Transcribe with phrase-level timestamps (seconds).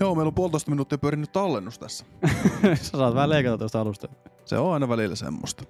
[0.00, 2.04] Joo, meillä on puolitoista minuuttia pyörinyt tallennus tässä.
[2.82, 4.08] Sä saat vähän leikata tuosta alusta.
[4.44, 5.64] Se on aina välillä semmoista.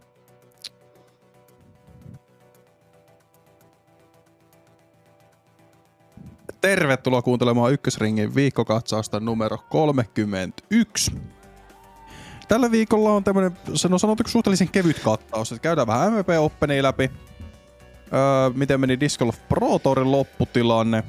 [6.60, 11.12] Tervetuloa kuuntelemaan Ykkösringin viikkokatsausta numero 31.
[12.48, 17.10] Tällä viikolla on tämmönen, no sanotaanko suhteellisen kevyt kattaus, että käydään vähän MVP Openia läpi,
[18.12, 21.04] öö, miten meni Disc Golf Pro Tourin lopputilanne,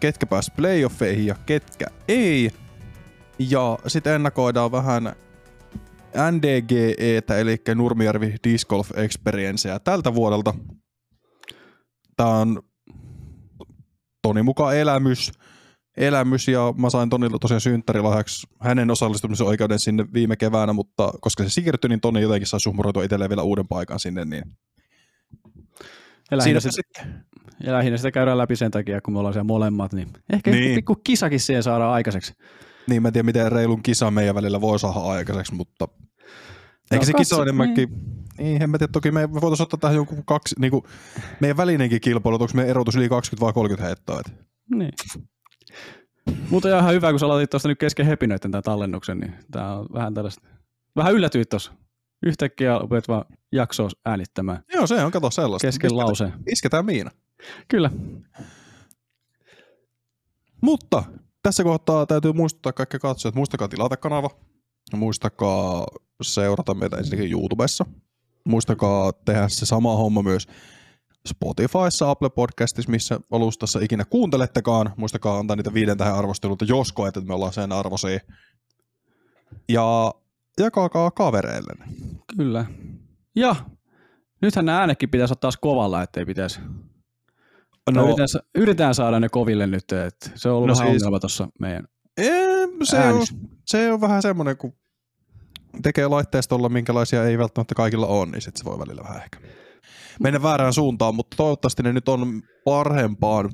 [0.00, 2.50] ketkä pääsi playoffeihin ja ketkä ei.
[3.38, 5.12] Ja sitten ennakoidaan vähän
[6.30, 10.54] NDGEtä, eli Nurmijärvi Disc Golf Experiencea tältä vuodelta.
[12.16, 12.62] Tää on
[14.22, 15.32] Toni mukaan elämys,
[15.96, 21.42] elämys ja mä sain Tonilta tosiaan synttärilahjaksi hänen osallistumisen oikeuden sinne viime keväänä, mutta koska
[21.42, 24.42] se siirtyi, niin Toni jotenkin sai suhmuroitua itselleen vielä uuden paikan sinne, niin
[26.30, 27.24] Ja siinä se sitten.
[27.64, 30.60] Ja lähinnä sitä käydään läpi sen takia, kun me ollaan siellä molemmat, niin ehkä Niin.
[30.64, 30.74] niin.
[30.74, 32.32] pikku kisakin siihen saadaan aikaiseksi.
[32.88, 35.88] Niin, mä en tiedä, miten reilun kisa meidän välillä voi saada aikaiseksi, mutta
[36.90, 37.88] eikä se katso- kisa enemmänkin,
[38.38, 40.82] niin, en mä tiedä, toki me voitaisiin ottaa tähän joku kaksi, niin kuin,
[41.40, 44.20] meidän välinenkin kilpailu, onko meidän erotus yli 20 vai 30 heittoa.
[44.20, 44.32] Et.
[44.74, 44.92] Niin.
[46.50, 49.86] Mutta ihan hyvä, kun sä aloitit tuosta nyt kesken hepinöiden tämän tallennuksen, niin tää on
[49.94, 50.48] vähän tällaista.
[50.96, 51.72] Vähän yllätyit tuossa.
[52.26, 55.68] Yhtäkkiä opet vaan jaksoa äänittämään Joo, se on, kato sellaista.
[55.68, 56.32] kesken lauseen.
[56.52, 57.10] Isketään miina.
[57.68, 57.90] Kyllä.
[60.60, 61.04] Mutta
[61.42, 64.30] tässä kohtaa täytyy muistuttaa kaikki katsojat, muistakaa tilata kanava,
[64.92, 65.86] muistakaa
[66.22, 67.86] seurata meitä ensinnäkin YouTubessa,
[68.44, 70.48] muistakaa tehdä se sama homma myös
[71.28, 74.92] Spotifyssa, Apple Podcastissa, missä alustassa ikinä kuuntelettekaan.
[74.96, 78.20] Muistakaa antaa niitä viiden tähän arvosteluita, jos koet, että me ollaan sen arvoisia.
[79.68, 80.14] Ja
[80.60, 81.72] jakakaa kavereille.
[82.36, 82.66] Kyllä.
[83.36, 83.56] Ja
[84.42, 86.60] nythän nämä äänekin pitäisi ottaa taas kovalla, ettei pitäisi.
[87.90, 90.92] No, yritetään, sa- yritetään, saada ne koville nyt, että se on ollut No no vähän
[90.92, 91.84] siis- ongelma tuossa meidän
[92.18, 93.26] Ee, se, on,
[93.66, 94.72] se on vähän semmoinen, kun
[95.82, 99.38] tekee laitteistolla, minkälaisia ei välttämättä kaikilla on, niin sit se voi välillä vähän ehkä
[100.20, 103.50] mennä väärään suuntaan, mutta toivottavasti ne nyt on parempaan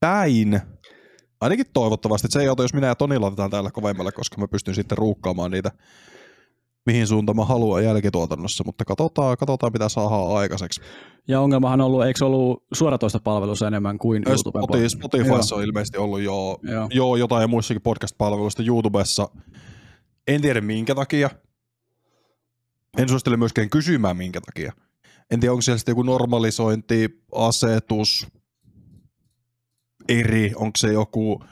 [0.00, 0.60] päin.
[1.40, 2.26] Ainakin toivottavasti.
[2.26, 4.98] että Se ei auta, jos minä ja Toni laitetaan täällä kovemmalle, koska mä pystyn sitten
[4.98, 5.70] ruukkaamaan niitä,
[6.88, 10.80] mihin suuntaan mä haluan jälkituotannossa, mutta katsotaan, katsotaan mitä saadaan aikaiseksi.
[11.28, 15.98] Ja ongelmahan on ollut, eikö ollut suoratoista palvelussa enemmän kuin YouTuben Spotify, Spotifyssa on ilmeisesti
[15.98, 16.88] ollut jo Joo.
[16.90, 19.28] Joo, jotain ja muissakin podcast-palveluista YouTubessa.
[20.28, 21.30] En tiedä minkä takia.
[22.98, 24.72] En suosittele myöskään kysymään minkä takia.
[25.30, 28.26] En tiedä, onko siellä sitten joku normalisointi, asetus,
[30.08, 31.44] eri, onko se joku,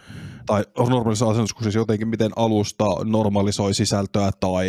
[0.47, 4.69] tai normalisointi kun siis jotenkin, miten alusta normalisoi sisältöä tai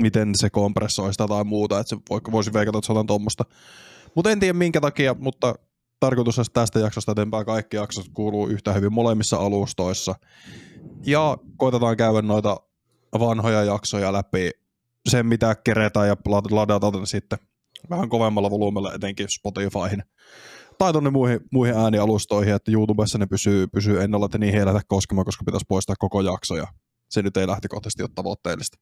[0.00, 3.44] miten se kompressoi sitä tai muuta, että se voi- voisi veikata, että se on tuommoista.
[4.14, 5.54] Mutta en tiedä minkä takia, mutta
[6.00, 10.14] tarkoitus on, tästä jaksosta eteenpäin kaikki jaksot kuuluu yhtä hyvin molemmissa alustoissa.
[11.06, 12.56] Ja koitetaan käydä noita
[13.18, 14.50] vanhoja jaksoja läpi,
[15.08, 17.38] sen mitä keretään ja lad- ladataan sitten
[17.90, 20.02] vähän kovemmalla volyymella etenkin Spotifyhin.
[20.82, 24.84] Tai tuonne muihin, muihin äänialustoihin, että YouTubessa ne pysyy, pysyy ennalla, että niihin ei lähdetä
[24.88, 26.66] koskemaan, koska pitäisi poistaa koko jakso ja
[27.08, 28.78] se nyt ei lähtökohtaisesti ole tavoitteellista.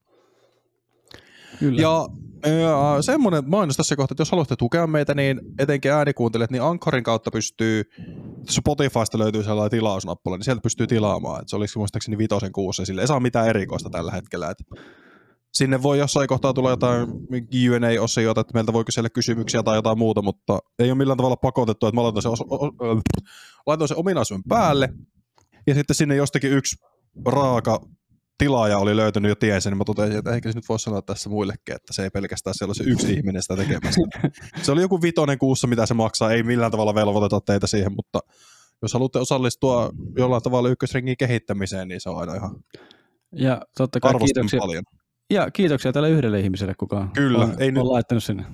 [1.58, 1.80] Kyllä.
[1.80, 2.08] Ja,
[2.60, 7.04] ja semmoinen mainos tässä kohtaa, että jos haluatte tukea meitä, niin etenkin äänikuuntelijat, niin Anchorin
[7.04, 7.82] kautta pystyy,
[8.50, 11.42] Spotifysta löytyy sellainen tilausnappula, niin sieltä pystyy tilaamaan.
[11.42, 14.50] Et se olisi muistaakseni vitosen kuussa, sille ei saa mitään erikoista tällä hetkellä.
[14.50, 14.58] Et
[15.54, 20.22] sinne voi jossain kohtaa tulla jotain Q&A-osiota, että meiltä voi kysellä kysymyksiä tai jotain muuta,
[20.22, 23.00] mutta ei ole millään tavalla pakotettu, että mä laitan sen, os- o- o-
[23.66, 24.88] laitan sen ominaisuuden päälle,
[25.66, 26.76] ja sitten sinne jostakin yksi
[27.26, 27.80] raaka
[28.38, 31.02] tilaaja oli löytänyt jo tien sen, niin mä totesin, että ehkä se nyt voisi sanoa
[31.02, 34.00] tässä muillekin, että se ei pelkästään siellä se yksi ihminen sitä tekemässä.
[34.62, 38.20] Se oli joku vitonen kuussa, mitä se maksaa, ei millään tavalla velvoiteta teitä siihen, mutta
[38.82, 42.56] jos haluatte osallistua jollain tavalla ykkösringin kehittämiseen, niin se on aina ihan
[43.32, 44.84] ja totta kai kiitoksia, paljon.
[45.30, 48.44] Ja kiitoksia tälle yhdelle ihmiselle, kuka Kyllä, on, ei on nyt- laittanut sinne.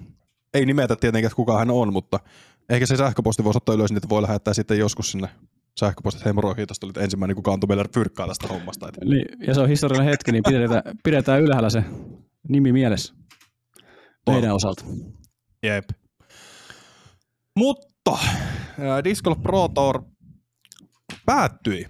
[0.55, 2.21] Ei nimetä tietenkään, kuka hän on, mutta
[2.69, 5.29] ehkä se sähköposti voisi ottaa ylös, niin että voi lähettää sitten joskus sinne
[5.81, 8.89] sähköpostit, hei moro, kiitos, olit ensimmäinen, kuka antoi meille fyrkkaa tästä hommasta.
[9.05, 11.85] Niin, ja se on historiallinen hetki, niin pidetään, pidetään ylhäällä se
[12.49, 13.15] nimi mielessä
[14.31, 14.85] meidän osalta.
[15.63, 15.85] Jep.
[17.59, 18.19] Mutta
[18.81, 20.03] ää, Disc Golf Pro Tour
[21.27, 21.87] päättyi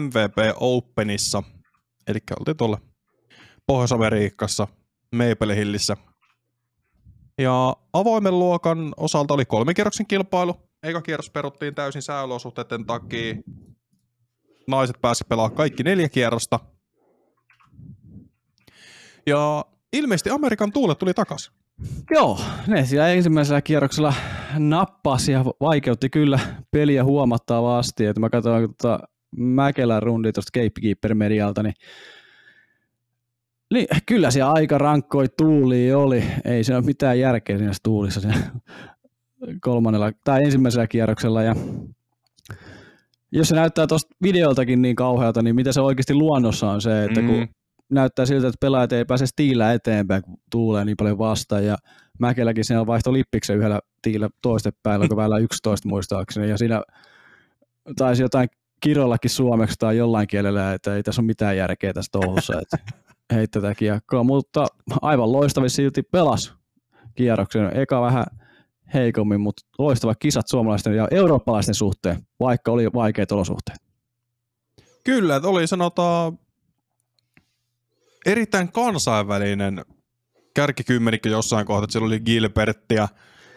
[0.00, 1.42] MVP Openissa,
[2.06, 2.78] eli oltiin tuolla
[3.66, 4.68] Pohjois-Amerikassa,
[5.12, 5.96] Maple Hillissä.
[7.38, 10.56] Ja avoimen luokan osalta oli kolmen kierroksen kilpailu.
[10.82, 13.34] Eka kierros peruttiin täysin sääolosuhteiden takia.
[14.68, 16.60] Naiset pääsi pelaamaan kaikki neljä kierrosta.
[19.26, 21.52] Ja ilmeisesti Amerikan tuulet tuli takaisin.
[22.10, 24.14] Joo, ne siellä ensimmäisellä kierroksella
[24.58, 26.38] nappasi ja vaikeutti kyllä
[26.70, 28.06] peliä huomattavasti.
[28.06, 28.98] Että mä katsoin, että
[29.36, 31.74] Mäkelän rundi tuosta Gatekeeper Medialta, niin
[33.74, 36.24] niin, kyllä siellä aika rankkoi tuuli oli.
[36.44, 38.42] Ei se ole mitään järkeä siinä tuulissa siinä
[39.60, 41.42] kolmannella tai ensimmäisellä kierroksella.
[41.42, 41.54] Ja
[43.32, 47.20] jos se näyttää tuosta videoltakin niin kauhealta, niin mitä se oikeasti luonnossa on se, että
[47.20, 47.48] kun mm.
[47.90, 51.64] näyttää siltä, että pelaajat ei pääse tiillä eteenpäin, kun tuulee niin paljon vastaan.
[51.64, 51.76] Ja
[52.18, 56.50] Mäkeläkin siellä vaihtoi lippiksen yhdellä tiillä toistepäin, kun välillä 11 muistaakseni.
[56.50, 56.82] Ja siinä
[57.96, 58.48] taisi jotain
[58.80, 62.60] kirollakin suomeksi tai jollain kielellä, että ei tässä ole mitään järkeä tässä touhussa.
[62.62, 62.78] Että
[63.34, 64.66] heitti tätä kiekkoa, mutta
[65.02, 66.54] aivan loistavin silti pelas
[67.14, 67.76] kierroksen.
[67.76, 68.24] Eka vähän
[68.94, 73.78] heikommin, mutta loistava kisat suomalaisten ja eurooppalaisten suhteen, vaikka oli vaikeat olosuhteet.
[75.04, 76.38] Kyllä, että oli sanotaan
[78.26, 79.84] erittäin kansainvälinen
[80.54, 81.90] kärkikymmenikö jossain kohtaa.
[81.90, 83.08] Siellä oli Gilbertia,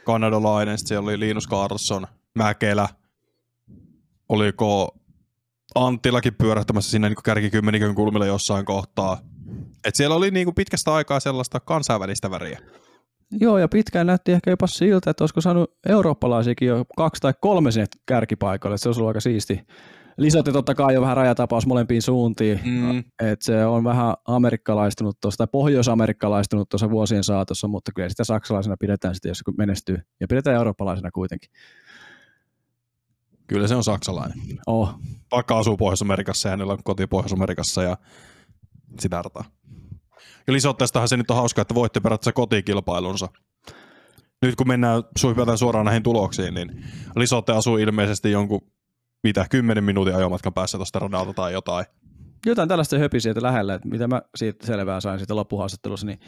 [0.05, 2.89] kanadalainen, sitten siellä oli Linus Carlson, Mäkelä,
[4.29, 4.95] oliko
[5.75, 9.17] Anttilakin pyörähtämässä sinne niin kärkikymmenikön kulmilla jossain kohtaa.
[9.85, 12.59] Et siellä oli niin kuin pitkästä aikaa sellaista kansainvälistä väriä.
[13.31, 17.71] Joo, ja pitkään näytti ehkä jopa siltä, että olisiko saanut eurooppalaisiakin jo kaksi tai kolme
[17.71, 18.77] sinne kärkipaikalle.
[18.77, 19.61] Se olisi ollut aika siisti.
[20.17, 22.99] Lisätti totta kai jo vähän rajatapaus molempiin suuntiin, mm.
[22.99, 28.75] että se on vähän amerikkalaistunut tuossa, tai pohjoisamerikkalaistunut tuossa vuosien saatossa, mutta kyllä sitä saksalaisena
[28.79, 31.51] pidetään sitten, jos se menestyy, ja pidetään eurooppalaisena kuitenkin.
[33.47, 34.37] Kyllä se on saksalainen.
[34.67, 34.99] Oh.
[35.31, 37.97] Vaikka asuu Pohjois-Amerikassa ja hänellä on koti Pohjois-Amerikassa ja
[38.99, 39.43] sitä rataa.
[40.47, 43.27] Ja Lisotteestahan se nyt on hauska, että voitte periaatteessa kotikilpailunsa.
[44.41, 45.03] Nyt kun mennään
[45.55, 46.83] suoraan näihin tuloksiin, niin
[47.15, 48.61] Lisotte asuu ilmeisesti jonkun
[49.23, 51.85] mitä, 10 minuutin ajomatkan päässä tuosta radalta tai jotain.
[52.45, 56.19] Jotain tällaista höpi sieltä lähellä, että mitä mä siitä selvää sain siitä loppuhaastattelussa, niin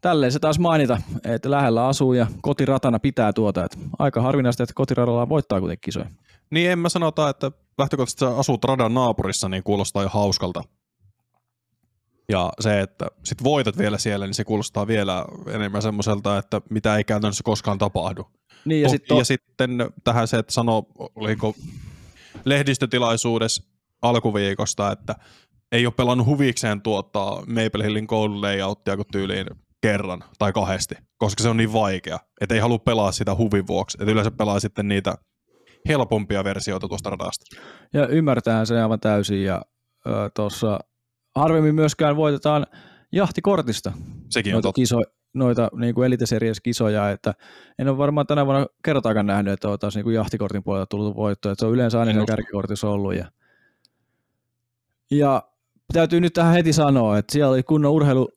[0.00, 3.64] tälleen se taas mainita, että lähellä asuu ja kotiratana pitää tuota.
[3.64, 6.10] Että aika harvinaista, että kotiradalla voittaa kuitenkin kisoja.
[6.50, 10.62] Niin en mä sanota, että lähtökohtaisesti sä asut radan naapurissa, niin kuulostaa jo hauskalta.
[12.32, 16.96] Ja se, että sit voitat vielä siellä, niin se kuulostaa vielä enemmän semmoiselta, että mitä
[16.96, 18.26] ei käytännössä koskaan tapahdu.
[18.64, 19.70] Niin, ja, sit to- ja sitten
[20.04, 21.54] tähän se, että sano, oliko
[22.44, 23.62] lehdistötilaisuudessa
[24.02, 25.14] alkuviikosta, että
[25.72, 29.46] ei ole pelannut huvikseen tuottaa Maple Hillin goal layouttia kuin tyyliin
[29.80, 33.98] kerran tai kahdesti, koska se on niin vaikea, että ei halua pelaa sitä huvin vuoksi.
[34.00, 35.14] Että yleensä pelaa sitten niitä
[35.88, 37.56] helpompia versioita tuosta radasta.
[37.92, 39.62] Ja ymmärtää se aivan täysin ja
[40.34, 40.80] tuossa
[41.36, 42.66] harvemmin myöskään voitetaan
[43.12, 43.92] jahtikortista.
[44.30, 44.80] Sekin noita on totta.
[44.80, 45.02] Kiso,
[45.34, 46.12] noita niin kuin
[46.62, 47.34] kisoja, että
[47.78, 51.16] en ole varmaan tänä vuonna kertaakaan nähnyt, että on taas niin kuin jahtikortin puolelta tullut
[51.16, 53.14] voitto, että se on yleensä aina kärkikortissa ollut.
[53.14, 53.30] Ja,
[55.10, 55.42] ja
[55.92, 58.28] täytyy nyt tähän heti sanoa, että siellä oli kunnon urheilu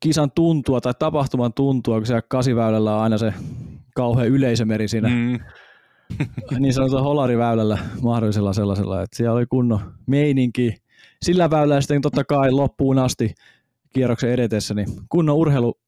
[0.00, 3.34] kisan tuntua tai tapahtuman tuntua, kun siellä kasiväylällä on aina se
[3.94, 5.40] kauhean yleisömeri siinä mm.
[6.58, 10.81] niin sanotulla holariväylällä mahdollisella sellaisella, että siellä oli kunnon meininki.
[11.22, 13.34] Sillä väylällä sitten totta kai loppuun asti
[13.94, 15.80] kierroksen edetessä, niin kunnon urheilu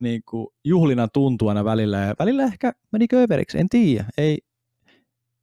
[0.00, 4.38] niin kuin juhlina tuntuu aina välillä, ja välillä ehkä meni överiksi, en tiedä, ei,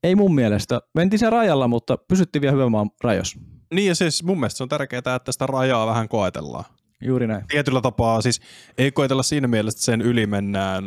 [0.04, 0.82] ei mun mielestä.
[0.94, 3.40] Mentiin sen rajalla, mutta pysyttiin vielä hyvän maan rajoissa.
[3.74, 6.66] Niin ja siis mun mielestä se on tärkeää, että sitä rajaa vähän koetellaan.
[7.02, 7.48] Juuri näin.
[7.48, 8.42] Tietyllä tapaa siis
[8.78, 10.84] ei koetella siinä mielessä, että sen yli mennään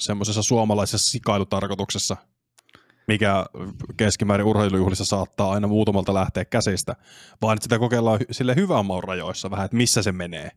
[0.00, 2.16] semmoisessa suomalaisessa sikailutarkoituksessa,
[3.08, 3.44] mikä
[3.96, 6.96] keskimäärin urheilujuhlissa saattaa aina muutamalta lähteä käsistä,
[7.42, 10.50] vaan että sitä kokeillaan sille hyvän maun rajoissa vähän, että missä se menee,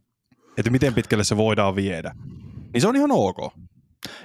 [0.57, 2.11] että miten pitkälle se voidaan viedä.
[2.73, 3.37] Niin se on ihan ok.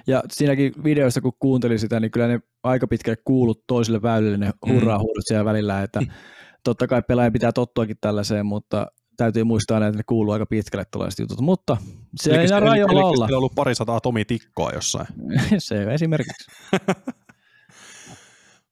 [0.06, 4.50] Ja siinäkin videoista, kun kuuntelin sitä, niin kyllä ne aika pitkälle kuulut toisille väylille ne
[4.66, 6.00] hurraa huudut siellä välillä, että
[6.64, 11.18] totta kai pelaajan pitää tottuakin tällaiseen, mutta täytyy muistaa, että ne kuuluu aika pitkälle tällaiset
[11.18, 11.76] jutut, mutta
[12.16, 13.24] se eli, ei rajoilla olla.
[13.24, 15.06] on ollut pari sataa Tomi Tikkoa jossain.
[15.58, 16.50] se esimerkiksi.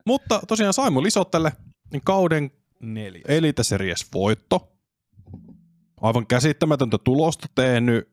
[0.07, 1.53] mutta tosiaan Saimu Lisottelle
[1.93, 3.23] niin kauden neljä.
[3.29, 4.73] Elite Series voitto.
[6.01, 8.09] Aivan käsittämätöntä tulosta tehnyt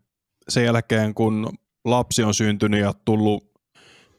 [0.49, 1.49] sen jälkeen, kun
[1.85, 3.51] lapsi on syntynyt ja tullut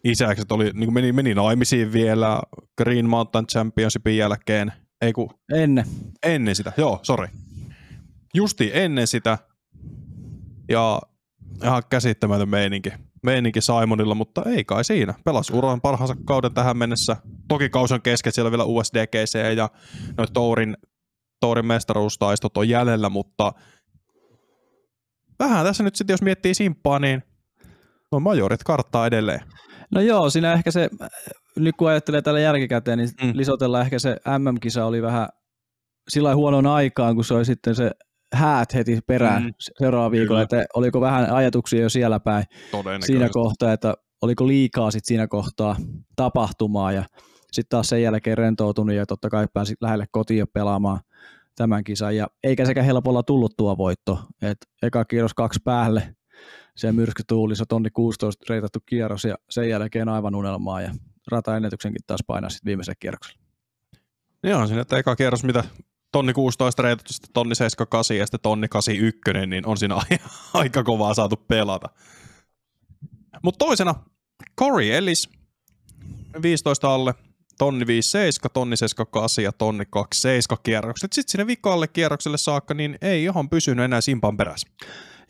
[0.05, 2.43] isäksi, oli, niin meni, meni naimisiin vielä
[2.79, 4.73] Green Mountain Championshipin jälkeen.
[5.00, 5.85] Ei kun, ennen.
[6.23, 7.29] Ennen sitä, joo, sorry
[8.35, 9.38] justi ennen sitä.
[10.69, 11.00] Ja
[11.64, 12.93] ihan käsittämätön meininki.
[13.23, 15.14] Meininki Simonilla, mutta ei kai siinä.
[15.25, 17.17] Pelas uran parhaansa kauden tähän mennessä.
[17.49, 19.69] Toki kausi on kesken, siellä on vielä USDGC ja
[20.17, 20.76] noin Tourin,
[21.41, 23.52] Tourin mestaruustaistot on jäljellä, mutta
[25.38, 27.23] vähän tässä nyt sitten, jos miettii simppaa, niin
[28.12, 29.41] no majorit karttaa edelleen.
[29.91, 30.91] No joo, siinä ehkä se,
[31.57, 33.33] nyt kun ajattelee tällä jälkikäteen, niin mm.
[33.35, 35.29] Lisotella ehkä se MM-kisa oli vähän
[36.09, 37.91] sillä huonoon aikaan, kun se oli sitten se
[38.33, 39.53] häät heti perään mm.
[39.59, 42.45] seuraava viikolla, että oliko vähän ajatuksia jo siellä päin
[43.07, 45.77] siinä kohtaa, että oliko liikaa sit siinä kohtaa
[46.17, 47.05] tapahtumaa ja
[47.53, 51.01] sitten taas sen jälkeen rentoutunut ja totta kai pääsi lähelle kotiin pelaamaan
[51.57, 52.17] tämän kisan.
[52.17, 54.19] Ja eikä sekä helpolla tullut tuo voitto.
[54.43, 56.17] Et eka kierros kaksi päälle,
[56.77, 60.95] se myrskytuulissa tonni 16 reitattu kierros ja sen jälkeen aivan unelmaa ja
[61.31, 63.43] rataennätyksenkin taas painaa sitten viimeisellä kierroksella.
[64.43, 65.65] Joo, siinä että eka kierros, mitä
[66.12, 69.97] tonni 16 reitattu, sitten tonni 78 ja sitten tonni 81, niin on siinä
[70.54, 71.88] aika kovaa saatu pelata.
[73.42, 73.95] Mutta toisena
[74.61, 75.28] Corey Ellis,
[76.42, 77.14] 15 alle,
[77.59, 81.12] tonni 57, tonni 78 ja tonni 27 kierrokset.
[81.12, 84.69] Sitten sinne vikalle kierrokselle saakka, niin ei ihan pysynyt enää simpan perässä.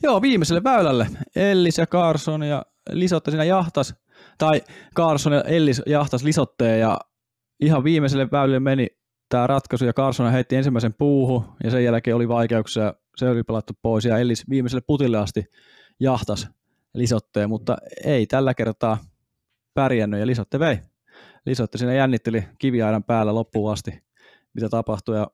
[0.03, 1.07] Joo, viimeiselle väylälle.
[1.35, 3.95] Ellis ja Carson ja Lisotte siinä jahtas,
[4.37, 4.61] tai
[4.95, 6.99] Carson ja Ellis jahtas Lisotteen ja
[7.59, 8.87] ihan viimeiselle väylälle meni
[9.29, 13.73] tämä ratkaisu ja Carson heitti ensimmäisen puuhu ja sen jälkeen oli vaikeuksia, se oli pelattu
[13.81, 15.45] pois ja Ellis viimeiselle putille asti
[15.99, 16.47] jahtas
[16.93, 18.97] Lisotteen, mutta ei tällä kertaa
[19.73, 20.77] pärjännyt ja Lisotte vei.
[21.45, 24.03] Lisotte siinä jännitteli kiviaidan päällä loppuun asti,
[24.53, 25.27] mitä tapahtui ja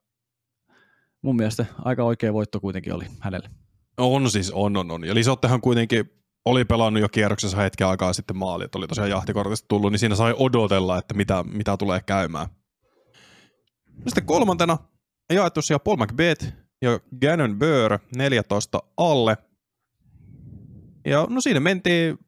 [1.21, 3.49] mun mielestä aika oikea voitto kuitenkin oli hänelle.
[3.97, 5.03] On siis, on, on, on.
[5.03, 6.11] Ja Lisottehan kuitenkin
[6.45, 10.15] oli pelannut jo kierroksessa hetken aikaa sitten maali, että oli tosiaan jahtikortista tullut, niin siinä
[10.15, 12.47] sai odotella, että mitä, mitä tulee käymään.
[14.07, 14.77] Sitten kolmantena
[15.33, 19.37] jaettu siellä Paul McBeth ja Gannon Burr 14 alle.
[21.05, 22.19] Ja no siinä mentiin,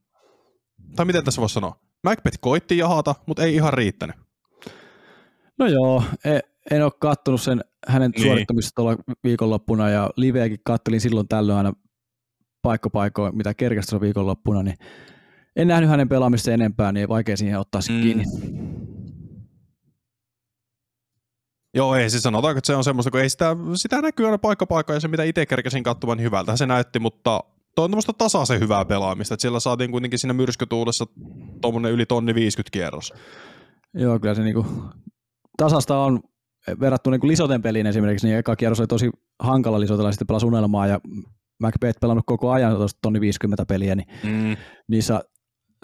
[0.95, 4.15] tai miten tässä voisi sanoa, Macbeth koitti jahata, mutta ei ihan riittänyt.
[5.59, 8.23] No joo, en, en ole kattonut sen hänen niin.
[8.23, 11.73] suorittamista tuolla viikonloppuna ja liveäkin kattelin silloin tällöin aina
[12.61, 14.77] paikkopaikoin, mitä kerkästä viikonloppuna, niin
[15.55, 18.01] en nähnyt hänen pelaamista enempää, niin vaikea siihen ottaa mm.
[18.01, 18.23] kiinni.
[21.73, 24.93] Joo, ei siis sanotaanko, että se on semmoista, kun ei sitä, sitä näkyy aina paikka
[24.93, 27.43] ja se mitä itse kerkesin katsomaan, niin hyvältä se näytti, mutta
[27.75, 31.05] tuo on tämmöistä tasaisen hyvää pelaamista, että siellä saatiin kuitenkin siinä myrskytuulessa
[31.61, 33.13] tuommoinen yli tonni 50 kierros.
[33.93, 34.65] Joo, kyllä se niinku
[35.57, 36.19] tasasta on
[36.79, 39.09] verrattuna niinku Lisoten peliin esimerkiksi, niin eka kierros oli tosi
[39.39, 40.99] hankala Lisotella, sitten pelasi unelmaa ja
[41.59, 44.57] Macbeth pelannut koko ajan tuosta tonni 50 peliä, niin mm.
[44.87, 45.23] niissä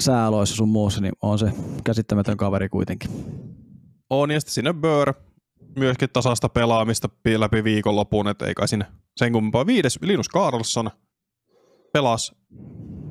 [0.01, 1.51] sääloissa sun muussa, niin on se
[1.83, 3.09] käsittämätön kaveri kuitenkin.
[4.09, 5.13] On, ja sitten sinne Bör,
[5.77, 8.85] myöskin tasasta pelaamista läpi viikonlopun, että ei kai sinne
[9.17, 9.65] sen kummempaa.
[9.65, 10.89] Viides Linus Carlson
[11.93, 12.35] pelas,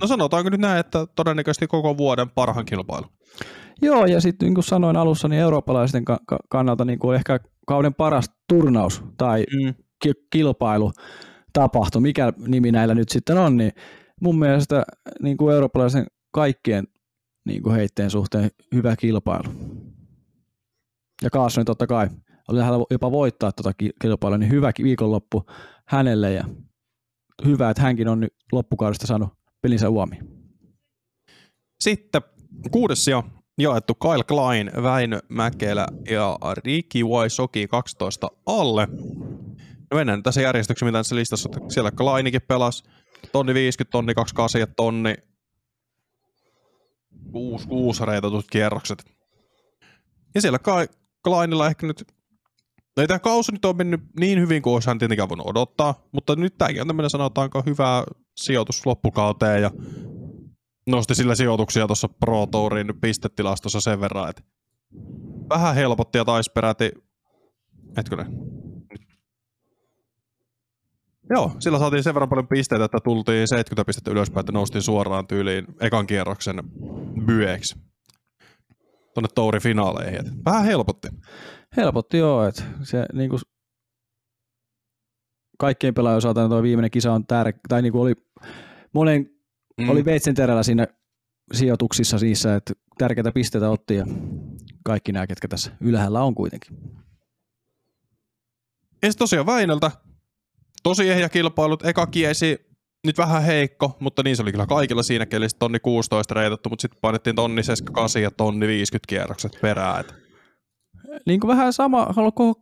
[0.01, 3.07] no sanotaanko nyt näin, että todennäköisesti koko vuoden parhaan kilpailu.
[3.83, 6.05] Joo, ja sitten niin kuin sanoin alussa, niin eurooppalaisten
[6.49, 9.75] kannalta niin kuin ehkä kauden paras turnaus tai mm.
[10.03, 10.93] ki- kilpailu
[11.53, 13.73] tapahtui, mikä nimi näillä nyt sitten on, niin
[14.21, 14.85] mun mielestä
[15.23, 16.85] niin kuin eurooppalaisen kaikkien
[17.47, 19.49] niin kuin heitteen suhteen hyvä kilpailu.
[21.23, 22.09] Ja Kaasoni totta kai
[22.49, 23.73] oli lähellä jopa voittaa tuota
[24.03, 25.45] kilpailua, niin hyvä viikonloppu
[25.87, 26.45] hänelle ja
[27.45, 29.29] hyvä, että hänkin on nyt loppukaudesta saanut
[29.63, 30.19] pelinsä uomi.
[31.81, 32.23] Sitten
[32.71, 33.23] kuudes sija
[33.59, 38.89] jaettu Kyle Klein, Väinö Mäkelä ja Riki Waisoki 12 alle.
[39.91, 42.85] No mennään tässä järjestyksessä, mitä tässä listassa siellä Kleinikin pelasi.
[43.33, 45.15] Tonni 50, tonni 28 ja tonni
[47.33, 49.05] 6, 6 reitatut kierrokset.
[50.35, 50.59] Ja siellä
[51.25, 52.16] Kleinilla ehkä nyt
[52.97, 56.37] No ei tämä kausi nyt on mennyt niin hyvin kuin olisi tietenkään voinut odottaa, mutta
[56.37, 58.05] nyt tämäkin on tämmöinen sanotaanko hyvä
[58.37, 59.71] sijoitus loppukauteen ja
[60.87, 64.43] nosti sillä sijoituksia tuossa Pro Tourin pistetilastossa sen verran, että
[65.49, 66.91] vähän helpotti ja taisi peräti,
[67.97, 68.27] hetkinen,
[71.31, 75.27] Joo, sillä saatiin sen verran paljon pisteitä, että tultiin 70 pistettä ylöspäin, että noustiin suoraan
[75.27, 76.63] tyyliin ekan kierroksen
[77.27, 77.75] byeksi
[79.15, 80.45] tuonne Tourin finaaleihin.
[80.45, 81.09] Vähän helpotti.
[81.77, 83.41] Helpotti joo, että se niin kuin
[85.59, 88.15] kaikkien pelaajien osalta tuo viimeinen kisa on tärkeä, tai niin kuin oli
[88.93, 89.31] monen,
[89.81, 89.89] mm.
[89.89, 90.87] oli veitsen terällä siinä
[91.53, 94.07] sijoituksissa niissä, että tärkeitä pisteitä otti ja
[94.85, 96.79] kaikki nämä, ketkä tässä ylhäällä on kuitenkin.
[99.03, 99.91] Ja tosiaan Väinöltä
[100.83, 102.67] tosi ehjä kilpailut, eka kiesi
[103.07, 106.83] nyt vähän heikko, mutta niin se oli kyllä kaikilla siinä kelissä tonni 16 reitattu, mutta
[106.83, 110.05] sitten painettiin tonni 78 ja tonni 50 kierrokset perään.
[111.27, 112.55] Niin kuin vähän sama, haluatko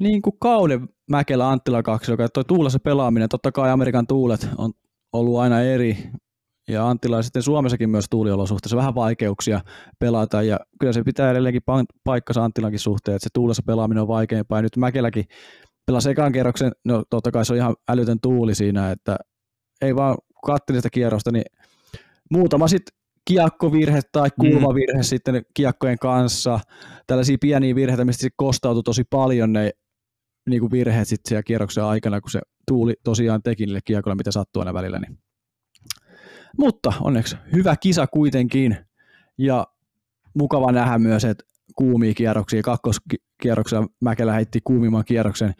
[0.00, 4.72] niin kuin kauden Mäkelä Anttila 2, joka toi tuulessa pelaaminen, totta kai Amerikan tuulet on
[5.12, 6.10] ollut aina eri,
[6.68, 9.60] ja Anttila sitten Suomessakin myös tuuliolosuhteissa vähän vaikeuksia
[9.98, 11.62] pelata, ja kyllä se pitää edelleenkin
[12.04, 15.24] paikkansa Anttilankin suhteen, että se tuulessa pelaaminen on vaikeampaa, ja nyt Mäkeläkin
[15.86, 19.16] pelasi ekan kerroksen, no totta kai se on ihan älytön tuuli siinä, että
[19.82, 20.16] ei vaan
[20.46, 21.44] katteli sitä kierrosta, niin
[22.30, 24.32] muutama sitten kiekkovirhe tai mm.
[24.36, 25.02] kulmavirhe mm.
[25.02, 26.60] sitten kiekkojen kanssa,
[27.06, 29.70] tällaisia pieniä virheitä, mistä sitten kostautui tosi paljon ne
[30.48, 34.30] niin kuin virheet sitten siellä kierroksen aikana, kun se tuuli tosiaan teki niille kiekolle, mitä
[34.30, 34.98] sattuu aina välillä.
[34.98, 35.18] Niin.
[36.58, 38.76] Mutta onneksi hyvä kisa kuitenkin,
[39.38, 39.66] ja
[40.34, 41.44] mukava nähdä myös, että
[41.76, 45.54] kuumia kierroksia, kakkoskierroksella Mäkelä heitti kuumimman kierroksen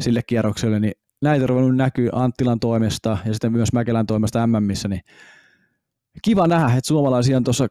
[0.00, 0.92] sille kierrokselle, niin
[1.22, 5.00] näitä on ruvennut näkyy Anttilan toimesta ja sitten myös Mäkelän toimesta MMissä, niin
[6.22, 7.66] kiva nähdä, että suomalaisia on tuossa,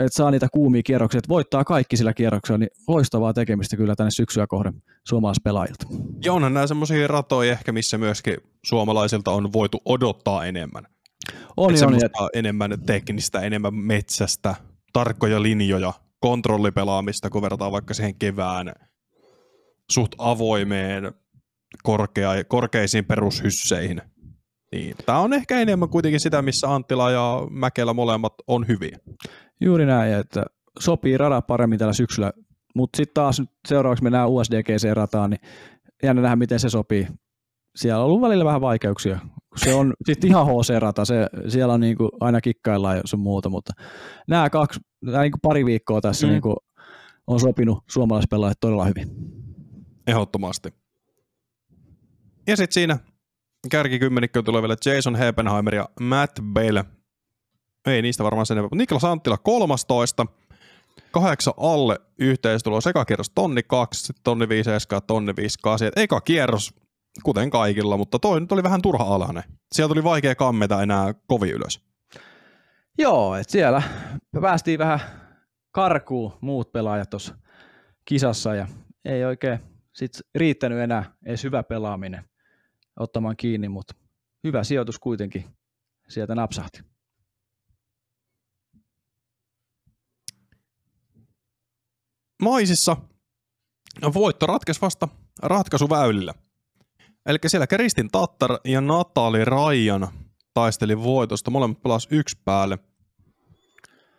[0.00, 4.10] että saa niitä kuumia kierroksia, että voittaa kaikki sillä kierroksella, niin loistavaa tekemistä kyllä tänne
[4.10, 5.86] syksyä kohden suomalaispelaajilta.
[6.24, 10.86] Ja onhan nämä semmoisia ratoja ehkä, missä myöskin suomalaisilta on voitu odottaa enemmän.
[11.56, 12.30] On, on, on.
[12.34, 14.54] enemmän teknistä, enemmän metsästä,
[14.92, 18.72] tarkkoja linjoja, kontrollipelaamista, kun verrataan vaikka siihen kevään
[19.90, 21.14] suht avoimeen
[21.82, 24.02] korkea, korkeisiin perushysseihin.
[24.74, 24.94] Niin.
[25.06, 28.98] Tämä on ehkä enemmän kuitenkin sitä, missä Anttila ja Mäkelä molemmat on hyviä.
[29.60, 30.44] Juuri näin, että
[30.78, 32.32] sopii rada paremmin tällä syksyllä,
[32.74, 35.40] mutta sitten taas seuraavaksi mennään USDGC-rataan, niin
[36.02, 37.06] jännä nähdä, miten se sopii.
[37.76, 39.18] Siellä on ollut välillä vähän vaikeuksia.
[39.56, 43.72] Se on sitten ihan HC-rata, se, siellä on niinku aina kikkaillaan ja muuta, mutta
[44.28, 46.32] nämä kaksi, nämä niinku pari viikkoa tässä mm.
[46.32, 46.56] niinku
[47.26, 49.08] on sopinut suomalaispelaajat todella hyvin.
[50.06, 50.74] Ehdottomasti.
[52.46, 52.98] Ja sitten siinä
[53.70, 56.84] kärkikymmenikko tulee vielä Jason Hebenheimer ja Matt Bale.
[57.86, 58.76] Ei niistä varmaan sen enempää.
[58.76, 60.26] Niklas Anttila 13.
[61.10, 62.80] Kahdeksan alle yhteistulo.
[62.80, 65.84] Sekakierros tonni kaksi, sitten tonni viisi eskaa, tonni viisi kasi.
[65.96, 66.74] Eka kierros,
[67.22, 69.44] kuten kaikilla, mutta toi nyt oli vähän turha alhainen.
[69.72, 71.80] Sieltä tuli vaikea kammeta enää kovin ylös.
[72.98, 73.82] Joo, että siellä
[74.40, 75.00] päästiin vähän
[75.70, 77.34] karkuun muut pelaajat tuossa
[78.04, 78.66] kisassa ja
[79.04, 79.58] ei oikein
[79.92, 82.24] sit riittänyt enää edes hyvä pelaaminen
[82.96, 83.94] ottamaan kiinni, mutta
[84.44, 85.44] hyvä sijoitus kuitenkin
[86.08, 86.80] sieltä napsahti.
[92.42, 92.96] Maisissa
[94.14, 95.08] voitto ratkesi vasta
[95.42, 96.34] ratkaisuväylillä.
[97.26, 100.08] Eli siellä Kristin Tattar ja Natali Rajan
[100.54, 101.50] taisteli voitosta.
[101.50, 102.78] Molemmat pelas yksi päälle.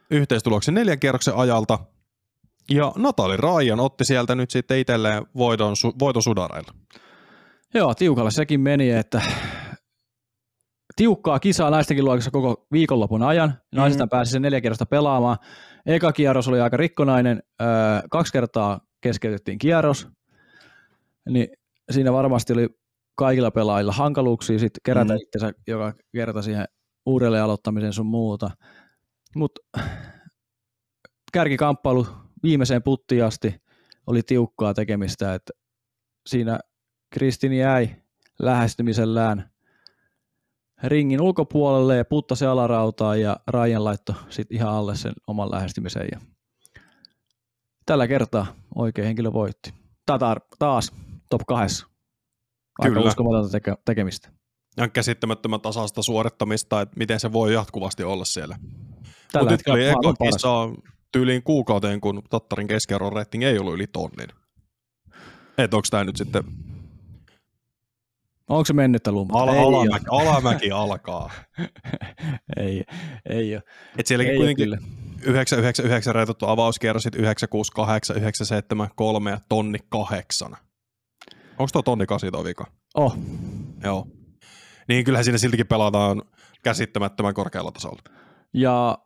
[0.09, 1.79] Yhteistuloksen neljän kierroksen ajalta.
[2.69, 6.73] Ja Natali Rajan otti sieltä nyt sitten itselleen voiton, voiton sudareilla.
[7.73, 9.21] Joo, tiukalla sekin meni, että
[10.95, 13.53] tiukkaa kisaa naistenkin luokassa koko viikonlopun ajan.
[13.75, 14.09] Naisista mm-hmm.
[14.09, 15.37] pääsi sen neljä kierrosta pelaamaan.
[15.85, 17.67] Eka kierros oli aika rikkonainen, öö,
[18.11, 20.07] kaksi kertaa keskeytettiin kierros,
[21.29, 21.47] niin
[21.91, 22.69] siinä varmasti oli
[23.15, 25.19] kaikilla pelaajilla hankaluuksia sitten kerätä mm.
[25.21, 26.65] itsensä joka kerta siihen
[27.05, 28.51] uudelleen aloittamiseen sun muuta.
[29.35, 29.61] Mutta
[31.33, 32.07] kärkikamppailu
[32.43, 33.55] viimeiseen puttiin asti
[34.07, 35.53] oli tiukkaa tekemistä, että
[36.27, 36.59] siinä
[37.15, 37.95] Kristin jäi
[38.39, 39.49] lähestymisellään
[40.83, 46.07] ringin ulkopuolelle ja puttasi alarautaa ja Ryan laittoi sitten ihan alle sen oman lähestymisen.
[46.11, 46.19] Ja
[47.85, 49.73] tällä kertaa oikein henkilö voitti.
[50.05, 50.91] Tatar taas
[51.29, 51.85] top 2.
[52.79, 53.07] Aika Kyllä.
[53.07, 54.29] uskomatonta teke- tekemistä.
[54.77, 58.57] Ja käsittämättömän tasasta suorittamista, että miten se voi jatkuvasti olla siellä.
[59.33, 60.69] Mutta nyt oli eka kisa
[61.11, 64.29] tyyliin kuukauteen, kun Tattarin keskiarvon rating ei ollut yli tonnin.
[65.57, 66.43] Että onko tämä nyt sitten
[68.49, 69.41] Onko se mennyttä lumpa?
[69.41, 71.31] Al- alamäki, alamäki alkaa.
[72.57, 72.83] ei,
[73.29, 73.63] ei ole.
[73.97, 74.69] Et sielläkin ei kuitenkin
[75.21, 80.57] 999 reetuttu avauskierros, sitten 968, 973 ja tonni kahdeksan.
[81.59, 82.65] Onko tuo tonni kasi tuo vika?
[82.95, 83.17] Oh.
[83.83, 84.07] Joo.
[84.87, 86.21] Niin kyllähän siinä siltikin pelataan
[86.63, 88.01] käsittämättömän korkealla tasolla.
[88.53, 88.97] Ja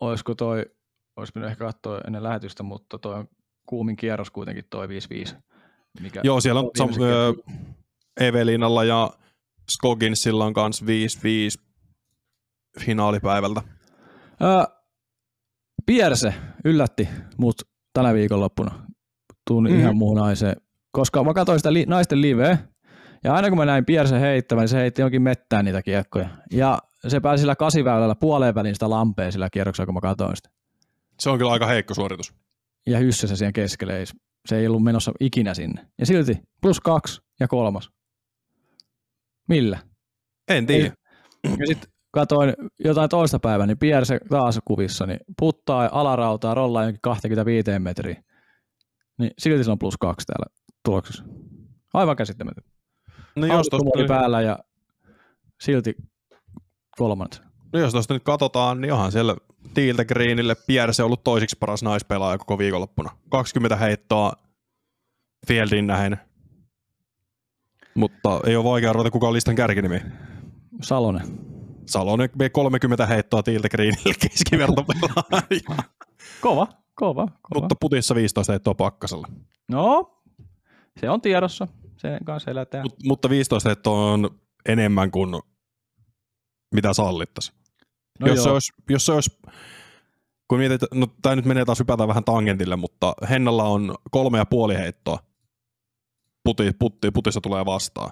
[0.00, 0.66] olisiko toi,
[1.16, 3.28] olisi pitänyt ehkä katsoa ennen lähetystä, mutta toi on
[3.66, 4.90] kuumin kierros kuitenkin toi 5-5.
[6.00, 6.88] Mikä Joo, siellä on, sam,
[8.20, 9.10] Evelinalla ja
[9.70, 10.86] Skoginsilla on kans 5-5
[12.80, 13.62] finaalipäivältä.
[14.40, 14.66] Ää,
[15.86, 18.86] Pierse yllätti mut tänä viikonloppuna.
[19.46, 19.80] Tuun mm.
[19.80, 20.56] ihan muun naiseen.
[20.92, 22.58] Koska mä katsoin sitä li- naisten liveä,
[23.24, 26.28] ja aina kun mä näin Pierse heittävän, niin se heitti jonkin mettään niitä kiekkoja.
[26.50, 30.50] Ja se pääsi sillä kasiväylällä puoleen väliin sitä lampea sillä kierroksella, kun mä katsoin sitä.
[31.20, 32.34] Se on kyllä aika heikko suoritus.
[32.86, 34.04] Ja hyssä se siihen keskelle.
[34.48, 35.86] Se ei ollut menossa ikinä sinne.
[35.98, 37.90] Ja silti plus kaksi ja kolmas.
[39.48, 39.78] Millä?
[40.48, 40.92] En tiedä.
[41.44, 42.54] Ja sitten katoin
[42.84, 48.22] jotain toista päivää, niin Pierre se taas kuvissa, niin puttaa alarautaa, rollaa jonkin 25 metriä.
[49.18, 50.46] Niin silti se on plus kaksi täällä
[50.84, 51.24] tuloksessa.
[51.94, 52.64] Aivan käsittämätön.
[53.36, 54.06] No jos tosta nyt...
[54.06, 54.58] päällä ja
[55.62, 55.94] silti
[56.98, 57.42] kolmannet.
[57.72, 59.36] No jos tuosta nyt katsotaan, niin onhan siellä
[59.74, 63.10] Tiiltä Greenille Pierre se ollut toisiksi paras naispelaaja koko viikonloppuna.
[63.30, 64.32] 20 heittoa
[65.46, 66.20] Fieldin nähen,
[67.96, 70.00] mutta ei ole vaikea arvata, kuka on listan kärkinimi.
[70.82, 71.38] Salonen.
[71.86, 74.84] Salonen 30 heittoa Tiiltä Greenille keskiverto
[76.40, 77.28] kova, kova, kova.
[77.54, 79.28] Mutta putissa 15 heittoa pakkasella.
[79.70, 80.14] No,
[81.00, 81.68] se on tiedossa.
[81.96, 82.84] Sen kanssa elätään.
[82.84, 84.30] Mut, mutta 15 heittoa on
[84.68, 85.42] enemmän kuin
[86.74, 87.52] mitä sallittaisi.
[88.20, 89.30] No jos, se olisi, jos se olisi
[90.48, 94.46] kun mietit, no tämä nyt menee taas hypätään vähän tangentille, mutta Hennalla on kolme ja
[94.46, 95.18] puoli heittoa.
[96.44, 98.10] Puti, putti, putissa tulee vastaan.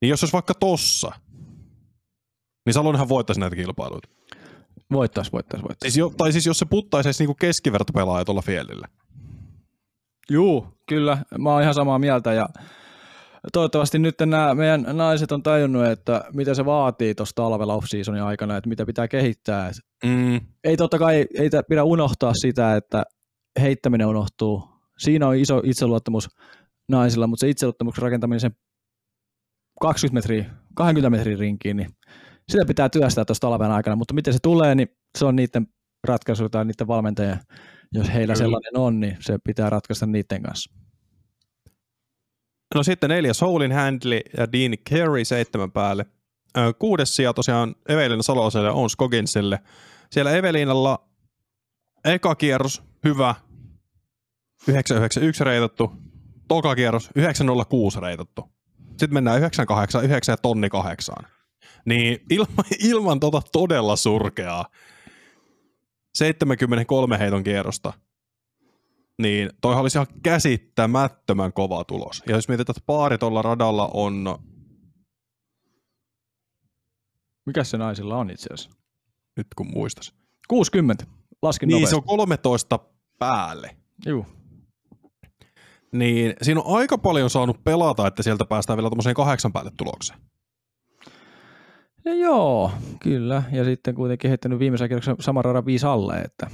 [0.00, 1.12] Niin jos olisi vaikka tossa,
[2.66, 4.08] niin Salonenhan voittaisi näitä kilpailuita.
[4.92, 5.92] Voittaisi, voittaisi, voittaisi.
[5.92, 8.88] Siis jo, tai siis jos se puttaisi edes niinku keskivertopelaaja tuolla fielillä.
[10.30, 11.18] Juu, kyllä.
[11.38, 12.48] Mä oon ihan samaa mieltä ja
[13.52, 18.56] toivottavasti nyt nämä meidän naiset on tajunnut, että mitä se vaatii tuossa talvella off-seasonin aikana,
[18.56, 19.70] että mitä pitää kehittää.
[20.04, 20.40] Mm.
[20.64, 23.02] ei totta kai ei pidä unohtaa sitä, että
[23.60, 24.68] heittäminen unohtuu.
[24.98, 26.28] Siinä on iso itseluottamus
[26.88, 28.56] naisilla, mutta se itseluottamuksen rakentaminen sen
[29.80, 31.90] 20 metriä, 20 metrin rinkiin, niin
[32.48, 35.66] sitä pitää työstää tuossa talven aikana, mutta miten se tulee, niin se on niiden
[36.04, 37.40] ratkaisu tai niiden valmentajien,
[37.92, 38.44] jos heillä Kyllä.
[38.44, 40.72] sellainen on, niin se pitää ratkaista niiden kanssa.
[42.74, 46.06] No sitten neljäs Howlin Handley ja Dean Carey seitsemän päälle.
[46.78, 49.58] Kuudes sija tosiaan Evelina Saloselle ja Ons Cogginsille.
[50.10, 51.08] Siellä Evelinalla
[52.04, 53.34] eka kierros, hyvä,
[54.68, 55.92] 991 reitattu.
[56.52, 58.52] Toka kierros, 906 reitattu.
[58.88, 61.26] Sitten mennään 98, 9 ja tonni kahdeksaan.
[61.84, 64.66] Niin ilman, ilman tota todella surkeaa
[66.14, 67.92] 73 heiton kierrosta,
[69.22, 72.22] niin toihan olisi ihan käsittämättömän kova tulos.
[72.28, 74.38] Ja jos mietitään, että paari tuolla radalla on,
[77.46, 78.78] Mikä se naisilla on itse asiassa?
[79.36, 80.14] nyt kun muistas,
[80.48, 81.04] 60.
[81.42, 81.90] Laskin niin nopeasti.
[81.90, 82.78] se on 13
[83.18, 83.76] päälle.
[84.06, 84.26] Juu.
[85.92, 90.18] Niin siinä on aika paljon saanut pelata, että sieltä päästään vielä tuommoiseen kahdeksan päälle tulokseen.
[92.04, 92.70] No joo,
[93.02, 93.42] kyllä.
[93.52, 96.46] Ja sitten kuitenkin heittänyt viimeisen kierroksen saman radan viisi alle, että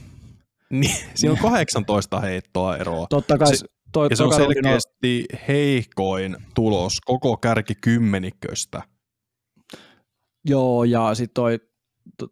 [0.70, 3.06] Niin, siinä on 18 heittoa eroa.
[3.10, 8.82] totta kai Se- toi, Ja se on selkeästi heikoin tulos koko kärki kymmenikköstä.
[10.44, 11.44] Joo, ja sitten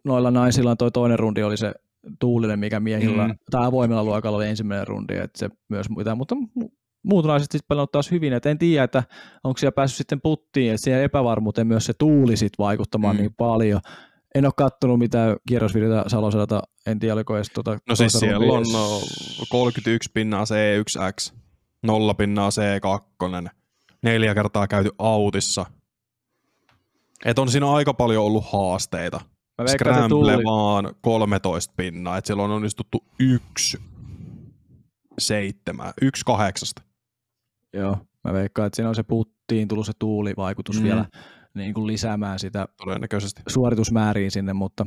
[0.05, 1.75] noilla naisilla toi toinen rundi oli se
[2.21, 3.35] tuulinen, mikä miehillä, Mm.
[3.51, 6.73] tai avoimella luokalla oli ensimmäinen rundi, että se myös muita, mutta mu-
[7.07, 9.03] muut naiset sitten pelannut taas hyvin, että en tiedä, että
[9.45, 13.21] onko siellä päässyt sitten puttiin, että siihen epävarmuuteen myös se tuuli sitten vaikuttamaan Mm.
[13.21, 13.81] niin paljon.
[14.35, 18.53] En ole kattonut mitään kierrosvideota Saloselta, en tiedä oliko edes tuota No siis toista siellä
[18.53, 19.01] on no,
[19.49, 21.35] 31 pinnaa C1X,
[21.83, 23.49] 0 pinnaa C2,
[24.03, 25.67] neljä kertaa käyty autissa.
[27.25, 29.21] Et on siinä aika paljon ollut haasteita.
[29.63, 33.79] Mä Scramble vaan 13 pinnaa, että siellä on onnistuttu yksi
[35.19, 36.83] seitsemän, yksi kahdeksasta.
[37.77, 40.83] Joo, mä veikkaan, että siinä on se puttiin tullut se tuulivaikutus Mm.
[40.85, 41.05] vielä
[41.55, 43.43] niin kuin lisäämään sitä Todennäköisesti.
[43.49, 44.87] suoritusmääriin sinne, mutta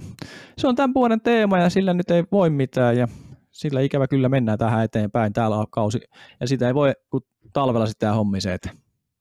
[0.58, 3.08] se on tämän vuoden teema ja sillä nyt ei voi mitään ja
[3.52, 6.00] sillä ikävä kyllä mennään tähän eteenpäin täällä on kausi
[6.40, 7.22] ja sitä ei voi, kun
[7.54, 8.70] talvella sitten tämä hommi se, että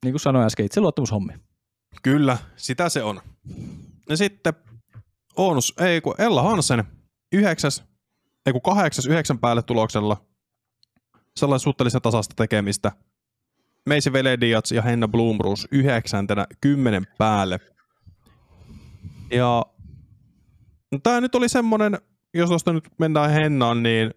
[0.04, 1.32] niin kuin sanoin äsken, itse luottamushommi.
[2.02, 3.20] Kyllä, sitä se on.
[4.08, 4.52] Ja sitten
[5.36, 6.84] Onus, ei kun Ella Hansen,
[7.32, 7.84] yhdeksäs,
[8.46, 10.16] ei kun kahdeksas yhdeksän päälle tuloksella.
[11.36, 12.92] Sellainen suhteellisen tasasta tekemistä.
[13.88, 17.60] Meisi Velediats ja Henna Blumrus yhdeksäntenä kymmenen päälle.
[19.30, 19.66] Ja
[20.92, 21.98] no tämä nyt oli semmonen,
[22.34, 24.10] jos tuosta nyt mennään Hennaan, niin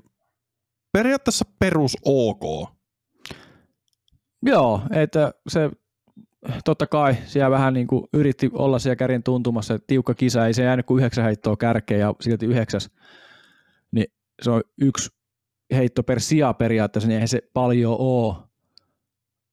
[0.93, 2.69] periaatteessa perus OK.
[4.45, 5.69] Joo, että se
[6.65, 10.53] totta kai siellä vähän niin kuin yritti olla siellä kärjen tuntumassa, että tiukka kisa, ei
[10.53, 12.89] se jäänyt kuin yhdeksän heittoa kärkeen ja silti yhdeksäs,
[13.91, 14.07] niin
[14.41, 15.09] se on yksi
[15.75, 18.50] heitto per sija periaatteessa, niin eihän se paljon ole.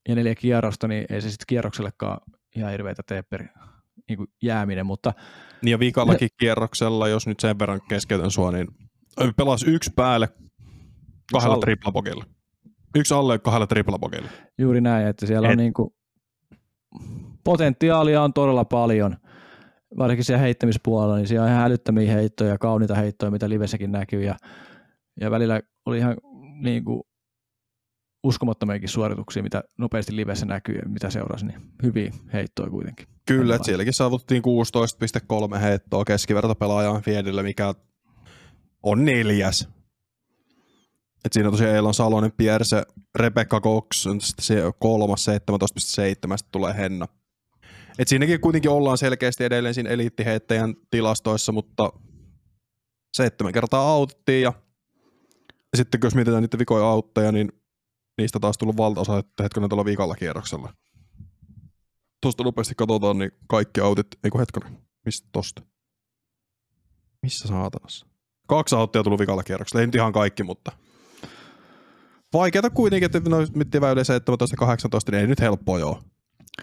[0.08, 2.20] Ja neljä kierrosta, niin ei se sitten kierroksellekaan
[2.56, 3.46] ihan hirveätä tee per
[4.08, 5.12] niin jääminen, mutta
[5.62, 8.66] Niin ja viikallakin kierroksella, jos nyt sen verran keskeytän sua, niin
[9.36, 10.28] pelasi yksi päälle
[11.32, 11.62] kahdella alle.
[11.62, 12.24] triplapokilla.
[12.96, 14.28] Yksi alle kahdella triplapokilla.
[14.58, 15.90] juuri näin, että siellä Et- on niin kuin,
[17.44, 19.16] potentiaalia on todella paljon,
[19.98, 24.36] varsinkin siellä heittämispuolella, niin siellä on ihan älyttömiä heittoja, kauniita heittoja, mitä livessäkin näkyy, ja,
[25.20, 26.16] ja välillä oli ihan
[26.62, 27.02] niin kuin,
[28.24, 33.06] uskomattomiakin suorituksia, mitä nopeasti livessä näkyy ja mitä seurasi, niin hyviä heittoja kuitenkin.
[33.26, 34.42] Kyllä, että sielläkin saavutettiin
[35.52, 37.74] 16,3 heittoa keskivertopelaajan Fiedillä, mikä
[38.82, 39.68] on neljäs.
[41.24, 42.82] Et siinä tosiaan Eilan Salonen, Pierse,
[43.14, 44.06] Rebecca Cox
[44.40, 45.32] se kolmas 17,7
[45.84, 47.08] sitten tulee Henna.
[47.98, 51.92] Et siinäkin kuitenkin ollaan selkeästi edelleen siinä eliittiheittäjän tilastoissa, mutta
[53.16, 54.52] seitsemän kertaa auttiin ja,
[55.72, 57.52] ja sitten jos mietitään niitä vikoja autteja, niin
[58.18, 60.72] niistä taas tullut valtaosa että hetkinen tuolla viikalla kierroksella.
[62.22, 65.62] Tuosta nopeasti katsotaan, niin kaikki autit, ei kun hetkinen, mistä tosta?
[67.22, 68.06] Missä saatanassa?
[68.48, 70.72] Kaksi auttia tullut vikalla kierroksella, ei nyt ihan kaikki, mutta
[72.32, 74.06] vaikeata kuitenkin, että no, mitti väyliä 17-18,
[75.10, 76.02] niin ei nyt helppoa joo.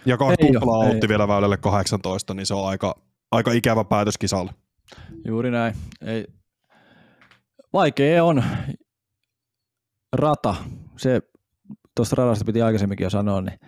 [0.06, 2.96] Ja kaksi tuplaa autti vielä väylälle 18, niin se on aika,
[3.32, 4.54] aika ikävä päätös kisalle.
[5.28, 5.76] Juuri näin.
[6.02, 6.28] Ei,
[7.74, 8.44] vaikea on
[10.14, 10.56] rata.
[10.98, 11.22] Se
[11.96, 13.60] tuosta radasta piti aikaisemminkin jo sanoa, niin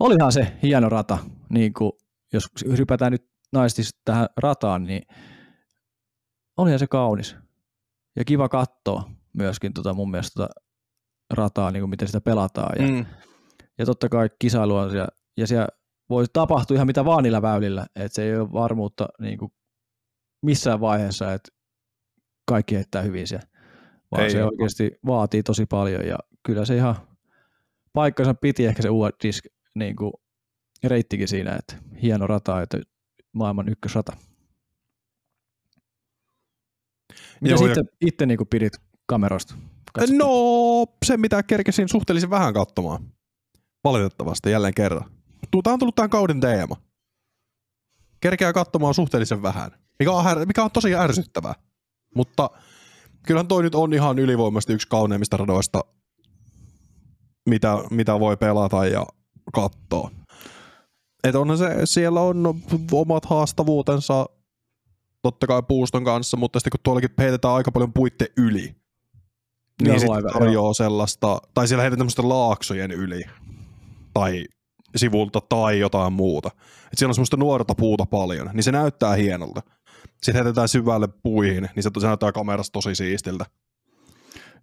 [0.00, 1.92] olihan se hieno rata, niin kuin,
[2.32, 2.44] jos
[2.76, 5.02] hypätään nyt naisesti tähän rataan, niin
[6.56, 7.36] olihan se kaunis
[8.16, 10.54] ja kiva katsoa myöskin tota mun mielestä tota
[11.34, 12.82] rataa, niin kuin miten sitä pelataan.
[12.82, 13.06] Ja, mm.
[13.78, 15.68] ja totta kai kisailu on siellä, ja siellä
[16.10, 19.52] voi tapahtua ihan mitä vaan niillä väylillä, että se ei ole varmuutta niin kuin
[20.42, 21.48] missään vaiheessa, että
[22.48, 23.46] kaikki heittää hyvin siellä,
[24.10, 24.50] vaan ei se ole.
[24.50, 26.96] oikeasti vaatii tosi paljon ja kyllä se ihan
[27.94, 28.88] paikkansa piti ehkä se
[29.22, 30.12] disk niin kuin
[30.84, 32.78] reittikin siinä, että hieno rata, että
[33.32, 34.12] maailman ykkösrata.
[37.40, 38.08] Mitä Joo, sitten ja...
[38.08, 38.72] itse niin pidit
[39.06, 39.54] kameroista?
[39.92, 40.18] Katsottiin?
[40.18, 40.26] No,
[41.04, 43.12] se mitä kerkesin suhteellisen vähän katsomaan.
[43.84, 45.10] Valitettavasti jälleen kerran.
[45.64, 46.76] Tämä on tullut tämän kauden teema.
[48.20, 51.54] Kerkeää katsomaan suhteellisen vähän, mikä on, mikä on tosi ärsyttävää.
[52.14, 52.50] Mutta
[53.26, 55.84] kyllähän toi nyt on ihan ylivoimaisesti yksi kauneimmista radoista,
[57.48, 59.06] mitä, mitä voi pelata ja
[59.54, 60.10] katsoa.
[61.24, 62.60] Et onhan se, siellä on
[62.92, 64.26] omat haastavuutensa
[65.22, 68.74] totta kai puuston kanssa, mutta sitten kun tuollakin heitetään aika paljon puitte yli,
[69.82, 70.74] niin sitten tarjoaa joo.
[70.74, 73.22] sellaista, tai siellä heitetään tämmöistä laaksojen yli,
[74.14, 74.44] tai
[74.96, 76.50] sivulta tai jotain muuta.
[76.92, 79.62] Et siellä on semmoista nuorta puuta paljon, niin se näyttää hienolta.
[80.22, 83.44] Sitten heitetään syvälle puihin, niin se, se näyttää kamerasta tosi siistiltä.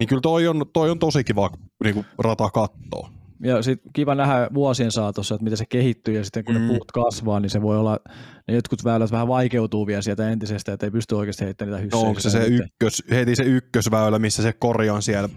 [0.01, 1.49] Niin kyllä toi on, toi on tosi kiva
[1.83, 3.11] niin kuin rata kattoa.
[3.43, 6.61] Ja sitten kiva nähdä vuosien saatossa, että miten se kehittyy ja sitten kun mm.
[6.61, 7.99] ne puut kasvaa, niin se voi olla,
[8.47, 12.03] ne jotkut väylät vähän vaikeutuu vielä sieltä entisestä, että ei pysty oikeasti heittämään niitä hyssyjä.
[12.03, 15.29] No, onko se se ykkös, heti se ykkösväylä, missä se kori on siellä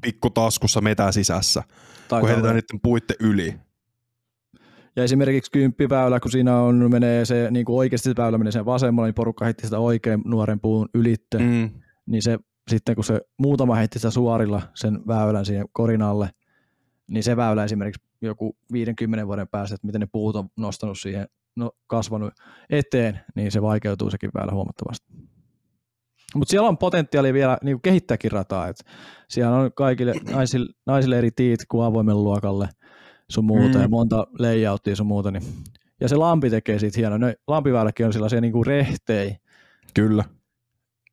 [0.00, 1.62] pikkutaskussa metää sisässä,
[2.08, 3.54] tai kun heitetään niiden puitte yli.
[4.96, 8.66] Ja esimerkiksi kymppiväylä, kun siinä on, menee se niin kuin oikeasti se väylä menee sen
[8.66, 11.70] vasemmalle, niin porukka heitti sitä oikein nuoren puun ylitte, mm.
[12.06, 12.38] niin se
[12.70, 16.30] sitten kun se muutama heitti sitä suorilla sen väylän siihen korinalle,
[17.06, 21.28] niin se väylä esimerkiksi joku 50 vuoden päästä, että miten ne puut on nostanut siihen,
[21.56, 22.34] no, kasvanut
[22.70, 25.06] eteen, niin se vaikeutuu sekin väylä huomattavasti.
[26.34, 28.84] Mutta siellä on potentiaali vielä niin kuin kehittääkin rataa, että
[29.28, 32.68] siellä on kaikille naisille, naisille eri tiit kuin avoimen luokalle
[33.30, 33.82] sun muuta mm.
[33.82, 35.30] ja monta layouttia sun muuta.
[35.30, 35.42] Niin.
[36.00, 37.18] Ja se lampi tekee siitä hienoa.
[37.18, 39.36] Ne lampiväyläkin on sellaisia niin kuin rehtei.
[39.94, 40.24] Kyllä.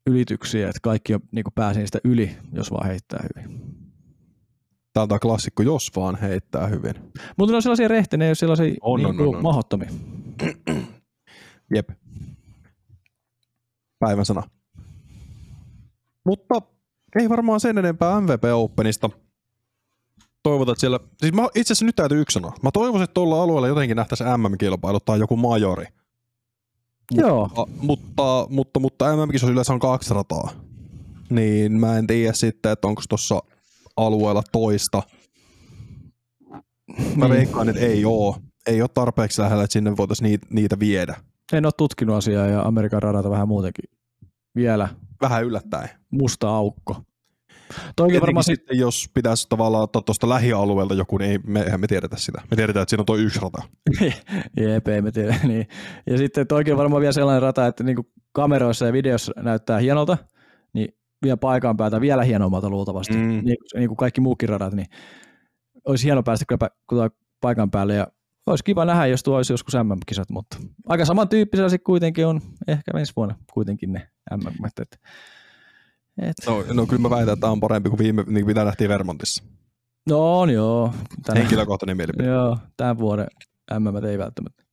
[0.08, 3.60] Ylityksiä, että kaikki on, niin pääsee niistä yli, jos vaan heittää hyvin.
[4.94, 6.96] Tämä on tämä klassikko, jos vaan heittää hyvin.
[7.38, 9.44] Mutta ne on sellaisia rehtejä, ne ei ole sellaisia on, niin on, on, on.
[9.44, 9.90] mahdottomia.
[11.76, 11.90] Jep.
[14.00, 14.44] Päivän sana.
[16.26, 16.62] Mutta
[17.16, 19.10] ei varmaan sen enempää MVP Openista.
[20.44, 21.00] Toivotaan, että siellä...
[21.18, 22.54] Siis mä, itse asiassa nyt täytyy yksi sanoa.
[22.64, 25.86] Mä toivoisin, että tuolla alueella jotenkin nähtäisiin MM-kilpailu tai joku majori.
[27.12, 27.48] Joo.
[27.56, 30.52] Mutta, mutta, mutta, mutta MM-kisossa yleensä on kaksi rataa.
[31.30, 33.44] Niin mä en tiedä sitten, että onko tuossa
[33.98, 35.04] alueella toista.
[37.16, 37.30] Mä niin.
[37.30, 38.38] veikkaan, että ei oo.
[38.68, 41.16] Ei ole tarpeeksi lähellä, että sinne voitaisiin niitä, niitä viedä.
[41.54, 43.86] En ole tutkinut asiaa ja Amerikan radata vähän muutenkin
[44.56, 44.90] vielä.
[45.22, 45.90] Vähän yllättäen.
[46.12, 46.96] Musta aukko.
[47.96, 51.88] Toikin varmaan sitten, jos pitäisi tavallaan ottaa tuosta lähialueelta joku, niin ei, me, eihän me
[51.88, 52.42] tiedetä sitä.
[52.52, 53.64] Me tiedetään, että siinä on tuo yksi rata.
[54.62, 55.36] Jep, ei me tiedä.
[55.44, 55.68] Niin.
[56.08, 60.18] Ja sitten toikin varmaan vielä sellainen rata, että niinku kameroissa ja videossa näyttää hienolta,
[60.74, 60.88] niin
[61.24, 63.20] vielä paikan päältä vielä hienommalta luultavasti, mm.
[63.20, 64.88] niin, niin kuin kaikki muukin radat, niin
[65.86, 66.46] olisi hieno päästä
[66.90, 67.10] kyllä
[67.42, 68.08] paikan päälle ja
[68.46, 72.92] olisi kiva nähdä, jos tuo olisi joskus MM-kisat, mutta aika samantyyppisiä sitten kuitenkin on ehkä
[72.98, 74.70] ensi vuonna kuitenkin ne MM.
[76.22, 76.36] Et.
[76.48, 79.44] No, no, kyllä mä väitän, että tämä on parempi kuin viime, niin mitä nähtiin Vermontissa.
[80.10, 80.94] No on joo.
[81.26, 82.28] Tänä, Henkilökohtainen mielipide.
[82.28, 83.28] Joo, tämän vuoden
[83.80, 84.64] MM ei välttämättä.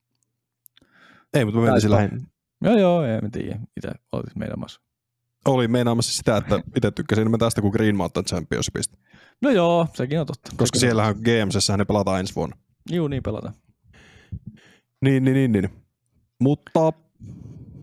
[1.34, 2.26] Ei, mutta mä menisin lähin.
[2.64, 4.86] Joo, joo, ei mä tiedä, mitä olit meidän maassa
[5.52, 8.98] oli meinaamassa sitä, että itse tykkäsin enemmän tästä kuin Green Mountain Championshipista.
[9.42, 10.50] No joo, sekin on totta.
[10.56, 12.56] Koska sekin siellähän GMSssä ne pelataan ensi vuonna.
[12.90, 13.54] Joo, niin pelataan.
[15.02, 15.52] Niin, niin, niin.
[15.52, 15.70] niin.
[16.40, 16.86] Mutta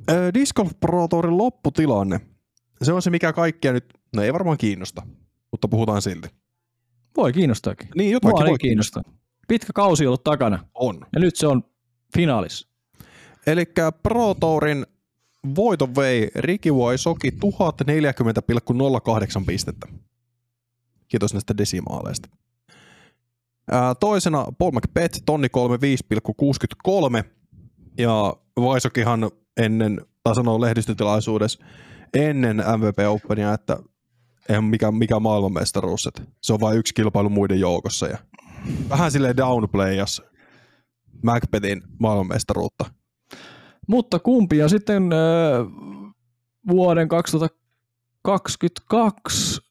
[0.10, 2.21] äh, Disc Golf Pro Tourin lopputilanne,
[2.86, 5.02] se on se mikä kaikkia nyt, no ei varmaan kiinnosta,
[5.52, 6.28] mutta puhutaan silti.
[7.17, 7.88] Voi kiinnostaakin.
[7.96, 9.04] Niin, jotakin voi kiinnostaa.
[9.48, 10.65] Pitkä kausi on ollut takana.
[10.74, 11.00] On.
[11.13, 11.63] Ja nyt se on
[12.15, 12.67] finaalissa.
[13.48, 13.65] Eli
[14.04, 14.86] Pro Tourin
[15.56, 17.38] voiton vei Ricky Waisoki 1040,08
[19.46, 19.88] pistettä.
[21.08, 22.30] Kiitos näistä desimaaleista.
[23.72, 27.24] Ää, toisena Paul McBeth, tonni 35,63.
[27.98, 31.65] Ja Vaisokihan ennen, tai sanoo lehdistötilaisuudessa,
[32.13, 33.78] ennen MVP Openia, että
[34.49, 38.08] ei mikä, mikä maailmanmestaruus, että se on vain yksi kilpailu muiden joukossa.
[38.08, 38.17] Ja
[38.89, 40.21] vähän silleen downplayas
[41.23, 41.84] Macbethin
[48.21, 49.62] 22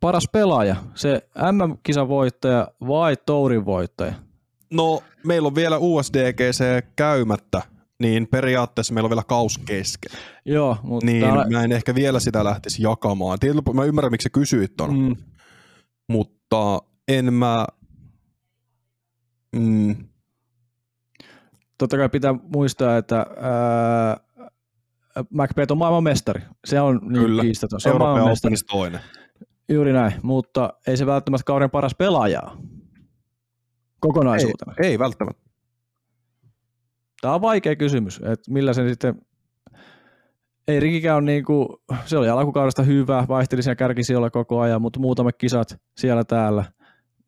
[0.00, 4.12] paras pelaaja, se MM-kisan voittaja vai Tourin voittaja?
[4.70, 7.62] No, meillä on vielä USDGC käymättä,
[8.00, 10.12] niin periaatteessa meillä on vielä kaus kesken.
[10.44, 11.06] Joo, mutta...
[11.06, 13.38] Niin mä en ehkä vielä sitä lähtisi jakamaan.
[13.38, 15.16] Tietysti mä ymmärrän, miksi sä kysyit ton, mm.
[16.08, 17.66] mutta en mä...
[19.56, 19.96] Mm.
[21.78, 24.20] Totta kai pitää muistaa, että ää,
[25.30, 26.42] Macbeth on maailman mestari.
[26.64, 27.42] Se on niin Kyllä.
[27.42, 27.80] kiistaton.
[27.80, 28.48] Se on Euroopan maailman mestari.
[28.48, 29.00] Openissa toinen.
[29.68, 32.42] Juuri näin, mutta ei se välttämättä kauden paras pelaaja
[34.00, 34.74] kokonaisuutena.
[34.82, 35.49] Ei, ei välttämättä.
[37.20, 39.22] Tämä on vaikea kysymys, että millä se sitten,
[40.68, 41.68] ei Rikikään on niin kuin,
[42.04, 46.64] se oli alkukaudesta hyvä, vaihteli siellä kärkisijoilla koko ajan, mutta muutamat kisat siellä täällä,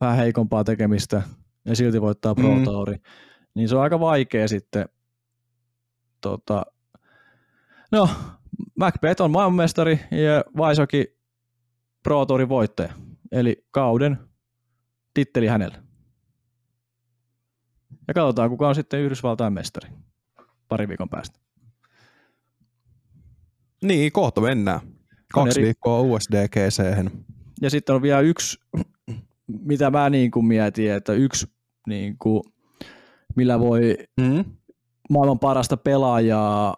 [0.00, 1.22] vähän heikompaa tekemistä
[1.64, 2.64] ja silti voittaa Pro Mm.
[2.64, 2.96] Touri.
[3.55, 4.88] Niin se on aika vaikea sitten,
[6.20, 6.62] tota,
[7.92, 8.09] no,
[8.78, 11.16] Macbeth on maailmanmestari ja Vaisoki
[12.02, 12.92] Pro Tourin voittaja,
[13.33, 14.18] eli kauden
[15.14, 15.82] titteli hänelle.
[18.12, 19.88] Ja katsotaan, kuka on sitten Yhdysvaltain mestari
[20.68, 21.38] pari viikon päästä.
[23.83, 24.81] Niin, kohta mennään.
[25.35, 26.83] Kaksi eri- viikkoa USDGC.
[27.61, 28.59] Ja sitten on vielä yksi,
[29.46, 31.46] mitä mä niin kuin mietin, että yksi,
[31.87, 32.42] niin kuin,
[33.37, 34.44] millä voi Mm.
[35.11, 36.77] maailman parasta pelaajaa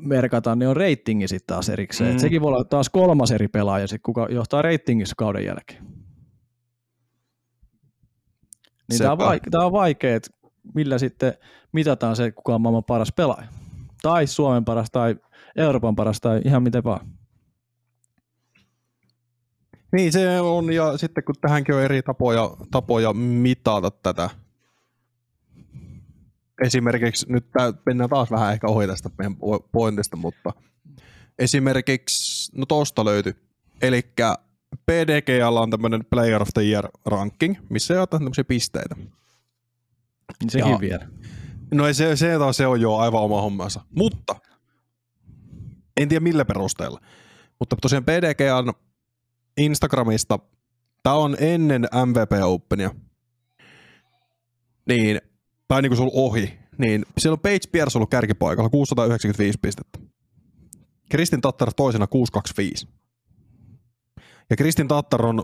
[0.00, 2.10] merkata, niin on reitingi sitten taas erikseen.
[2.10, 2.14] Mm.
[2.16, 2.20] Mm.
[2.20, 5.84] sekin voi olla taas kolmas eri pelaaja, sit, kuka johtaa reitingissä kauden jälkeen.
[8.90, 10.30] Niin tämä on, vaike- on vaikea, että
[10.74, 11.34] millä sitten
[11.72, 13.48] mitataan se, kuka on maailman paras pelaaja.
[14.02, 15.16] Tai Suomen paras, tai
[15.56, 17.06] Euroopan paras, tai ihan miten vaan.
[19.92, 24.30] Niin se on, ja sitten kun tähänkin on eri tapoja, tapoja mitata tätä.
[26.62, 30.52] Esimerkiksi, nyt tää, mennään taas vähän ehkä ohi tästä meidän po- pointista, mutta
[31.38, 33.34] esimerkiksi, no tosta löytyi,
[33.82, 34.02] eli
[34.86, 38.96] PDGllä on tämmöinen Player of the Year ranking, missä jaetaan tämmöisiä pisteitä.
[40.40, 40.80] Niin sekin Joo.
[40.80, 41.08] vielä.
[41.74, 43.80] No ei se, se, taas se on jo aivan oma hommansa.
[43.96, 44.36] Mutta,
[46.00, 47.00] en tiedä millä perusteella,
[47.58, 48.72] mutta tosiaan PDG on
[49.56, 50.38] Instagramista,
[51.02, 52.90] tämä on ennen MVP Openia,
[54.88, 55.20] niin,
[55.68, 59.98] tai niin kuin sulla ohi, niin siellä on Page Pierce ollut kärkipaikalla 695 pistettä.
[61.10, 62.88] Kristin Tattar toisena 625.
[64.50, 65.42] Ja Kristin Tattar on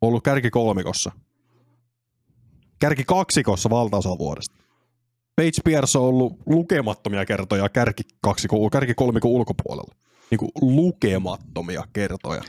[0.00, 1.12] ollut kärki kolmikossa.
[2.80, 4.56] Kärki kaksikossa valtaosa vuodesta.
[5.36, 9.94] Page Pierce on ollut lukemattomia kertoja kärki, kaksi, kärki kolmikon ulkopuolella.
[10.30, 12.42] Niin kuin lukemattomia kertoja.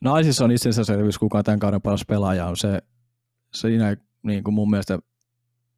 [0.00, 2.82] Naisissa on itsensäselvyys, kuka on tämän kauden paras pelaaja on se,
[3.54, 4.98] siinä niin kuin mun mielestä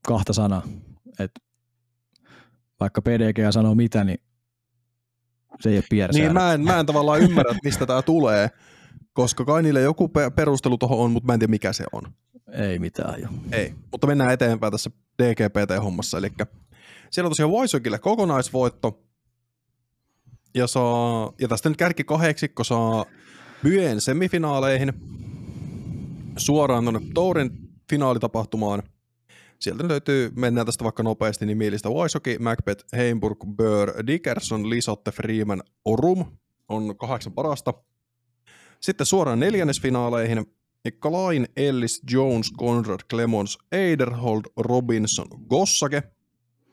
[0.07, 0.63] kahta sanaa,
[1.19, 1.41] että
[2.81, 4.19] vaikka PDG sanoo mitä, niin
[5.61, 6.23] se ei ole piersää.
[6.23, 8.51] Niin mä en, mä en tavallaan ymmärrä, mistä tämä tulee,
[9.13, 12.03] koska kai niille joku pe- perustelu tuohon on, mutta mä en tiedä mikä se on.
[12.53, 13.29] Ei mitään jo.
[13.53, 14.91] Ei, mutta mennään eteenpäin tässä
[15.23, 16.19] DGPT-hommassa.
[16.19, 16.33] Eli
[17.11, 19.03] siellä on tosiaan Voisokille kokonaisvoitto,
[20.55, 23.05] ja, saa, ja tästä nyt kärki kahdeksikko saa
[23.63, 24.93] Byen semifinaaleihin
[26.37, 27.51] suoraan tuonne Tourin
[27.91, 28.83] finaalitapahtumaan.
[29.59, 35.63] Sieltä löytyy, mennään tästä vaikka nopeasti, niin Mielistä Waisoki, Macbeth, Heimburg, Bör, Dickerson, Lisotte, Freeman,
[35.85, 36.25] Orum
[36.69, 37.75] on kahdeksan parasta.
[38.81, 40.47] Sitten suoraan neljännesfinaaleihin
[40.91, 46.03] Klein, Ellis, Jones, Conrad, Clemons, Eiderhold, Robinson, Gossake.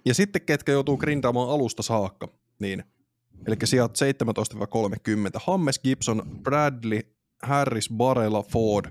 [0.06, 2.28] Ja sitten ketkä joutuu grindaamaan alusta saakka,
[2.60, 2.84] niin
[3.48, 3.98] eli sijat
[5.36, 7.02] 17-30, Hammes, Gibson, Bradley,
[7.44, 8.86] Harris, Barella, Ford,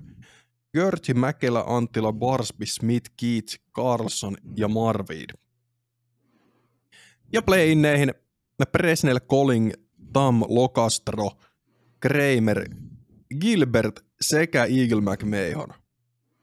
[0.72, 5.30] Gerti, Mäkelä, Anttila, Barsby, Smith, Keats, Carlson ja Marvid.
[7.32, 8.14] Ja play-inneihin
[8.72, 9.72] Presnell, Colling,
[10.12, 11.30] Tam, Lokastro,
[12.00, 12.64] Kramer,
[13.40, 15.68] Gilbert sekä Eagle McMahon,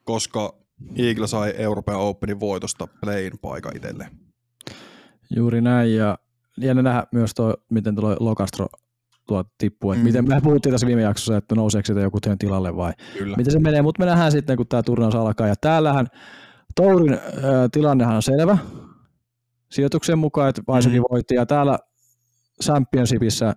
[0.04, 0.56] koska
[0.96, 4.10] Eagle sai Euroopan Openin voitosta playin paikan itselleen.
[5.36, 6.18] Juuri näin, ja
[6.62, 8.68] jännä nähdä myös tuo, miten tuo Lokastro
[9.28, 9.94] tuo tippuu.
[9.94, 9.98] Mm.
[10.00, 10.04] Mm.
[10.04, 13.38] Miten me puhuttiin tässä viime jaksossa, että nouseeko sitä joku työn tilalle vai Kyllä.
[13.38, 15.48] miten se menee, mutta me nähdään sitten, kun tämä turnaus alkaa.
[15.48, 16.08] Ja täällähän
[16.76, 17.20] Tourin äh,
[17.72, 18.58] tilannehan on selvä
[19.72, 21.06] sijoituksen mukaan, että Vaisakin Mhm.
[21.12, 21.80] voitti, ja täällä
[22.64, 23.56] Championshipissa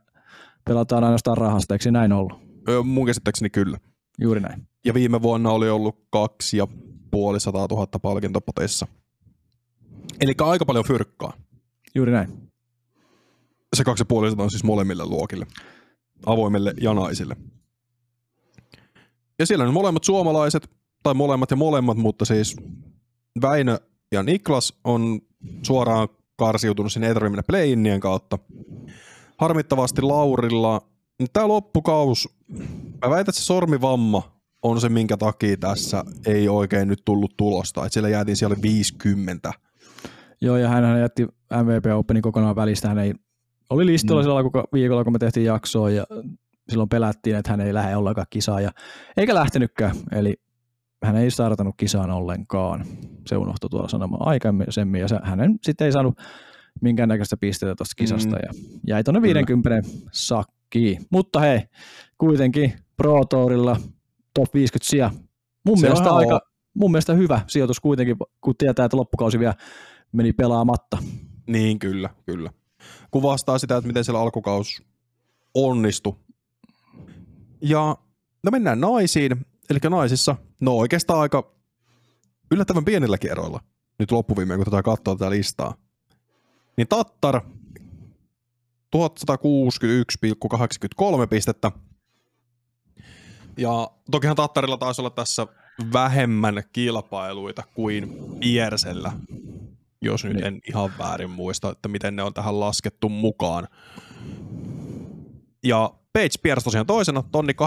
[0.64, 2.47] pelataan ainoastaan rahasta, eikö se näin ollut?
[2.84, 3.78] Mun käsittääkseni kyllä.
[4.20, 4.68] Juuri näin.
[4.84, 6.66] Ja viime vuonna oli ollut kaksi ja
[7.10, 8.86] puoli sataa tuhatta palkintopoteissa.
[10.20, 11.32] Eli aika paljon fyrkkaa.
[11.94, 12.50] Juuri näin.
[13.76, 15.46] Se kaksi ja puoli sataa on siis molemmille luokille.
[16.26, 17.36] Avoimille ja naisille.
[19.38, 20.70] Ja siellä on molemmat suomalaiset,
[21.02, 22.56] tai molemmat ja molemmat, mutta siis
[23.42, 23.78] Väinö
[24.12, 25.20] ja Niklas on
[25.62, 28.38] suoraan karsiutunut sinne eturiville play kautta.
[29.38, 30.82] Harmittavasti Laurilla
[31.32, 32.28] tämä loppukaus,
[33.02, 37.80] mä väitän, että se sormivamma on se, minkä takia tässä ei oikein nyt tullut tulosta.
[37.80, 39.52] Että siellä jäätiin siellä 50.
[40.40, 41.22] Joo, ja hän jätti
[41.62, 42.88] MVP Openin kokonaan välistä.
[42.88, 43.14] Hän ei,
[43.70, 44.24] oli listalla mm.
[44.24, 46.06] silloin viikolla, kun me tehtiin jaksoa, ja
[46.68, 48.70] silloin pelättiin, että hän ei lähde ollenkaan kisaan, ja
[49.16, 49.96] eikä lähtenytkään.
[50.12, 50.36] Eli
[51.04, 52.84] hän ei startanut kisaan ollenkaan.
[53.26, 56.18] Se unohtui tuolla sanomaan aikaisemmin, ja se, hänen sitten ei saanut
[56.80, 58.42] minkäännäköistä pisteitä tuosta kisasta, mm.
[58.42, 58.52] ja
[58.86, 61.06] jäi tuonne 50 sakkiin.
[61.10, 61.60] Mutta hei,
[62.18, 63.76] kuitenkin Pro Tourilla
[64.34, 65.10] top 50 sija.
[65.64, 66.40] Mun, mielestä, aika,
[66.74, 69.54] mun mielestä hyvä sijoitus kuitenkin, kun tietää, että loppukausi vielä
[70.12, 70.98] meni pelaamatta.
[71.46, 72.50] Niin, kyllä, kyllä.
[73.10, 74.82] Kuvastaa sitä, että miten siellä alkukaus
[75.54, 76.14] onnistui.
[77.60, 77.96] Ja
[78.44, 79.46] no mennään naisiin.
[79.70, 81.54] Eli naisissa, no oikeastaan aika
[82.50, 83.60] yllättävän pienilläkin eroilla.
[83.98, 85.74] Nyt loppuviimeen, kun tätä katsoo tätä listaa.
[86.78, 87.40] Niin Tattar
[88.96, 89.00] 1161,83
[91.30, 91.72] pistettä.
[93.56, 95.46] Ja tokihan Tattarilla taisi olla tässä
[95.92, 99.12] vähemmän kilpailuita kuin Piersellä,
[100.02, 100.46] jos nyt niin.
[100.46, 103.68] en ihan väärin muista, että miten ne on tähän laskettu mukaan.
[105.64, 107.58] Ja Page Piers tosiaan toisena, tonni 84,16.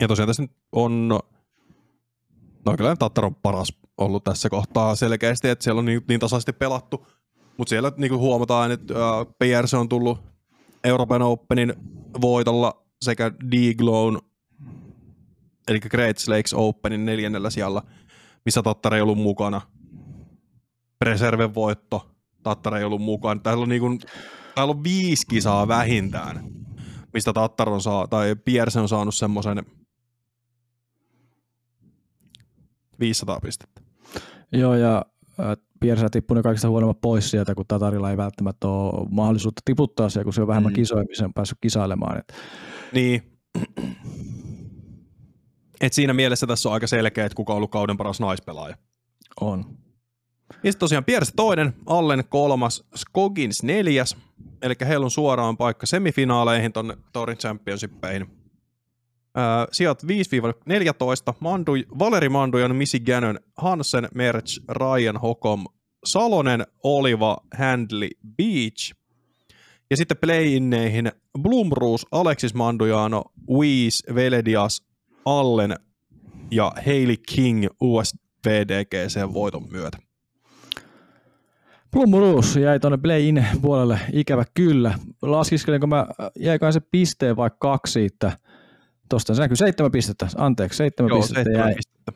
[0.00, 1.20] Ja tosiaan tässä nyt on,
[2.66, 6.52] no kyllä Tattar on paras ollut tässä kohtaa selkeästi, että siellä on niin, niin tasaisesti
[6.52, 7.06] pelattu.
[7.56, 10.18] Mutta siellä niin huomataan, että äh, PRC on tullut
[10.84, 11.74] Euroopan Openin
[12.20, 14.18] voitolla sekä D-Glown,
[15.68, 17.82] eli Great Lakes Openin neljännellä sijalla,
[18.44, 19.60] missä Tattara ei ollut mukana.
[20.98, 22.10] Preserven voitto,
[22.42, 23.40] Tattara ei ollut mukana.
[23.40, 23.98] Täällä on, niin kuin,
[24.54, 26.44] täällä on viisi kisaa vähintään,
[27.12, 29.64] mistä Tattar on saa, tai Pierce on saanut semmoisen
[33.00, 33.80] 500 pistettä.
[34.52, 35.04] Joo, ja
[35.80, 40.32] Piersä tippunut kaikista huonommat pois sieltä, kun Tatarilla ei välttämättä ole mahdollisuutta tiputtaa se, kun
[40.32, 40.74] se on vähemmän mm.
[40.74, 42.18] kisoja, missä on päässyt kisailemaan.
[42.18, 42.32] Et.
[42.92, 43.22] Niin.
[45.80, 48.76] Et siinä mielessä tässä on aika selkeä, että kuka on ollut kauden paras naispelaaja.
[49.40, 49.64] On.
[50.50, 54.16] Ja sitten tosiaan Pierce toinen, Allen kolmas, Skogins neljäs.
[54.62, 58.35] Eli heillä on suoraan paikka semifinaaleihin tuonne Torin Championshipeihin.
[59.72, 60.06] Sijat 5-14,
[61.40, 65.64] Mandu, Valeri Mandujan, Missy Gannon, Hansen, Merch, Ryan Hokom,
[66.04, 68.94] Salonen, Oliva, Handley, Beach.
[69.90, 71.12] Ja sitten play-inneihin
[71.42, 74.82] Blumruus, Alexis Mandujano, Weiss, Veledias,
[75.24, 75.76] Allen
[76.50, 79.98] ja Hailey King USVDGC voiton myötä.
[81.90, 84.98] Blumruus jäi tuonne play-in puolelle, ikävä kyllä.
[85.22, 86.06] Laskiskelenko mä,
[86.38, 88.32] jäikään se pisteen vai kaksi siitä–
[89.08, 91.74] Tuosta se näkyy seitsemän pistettä, anteeksi, seitsemän Joo, pistettä seitsemän jäi.
[91.74, 92.12] Pistettä.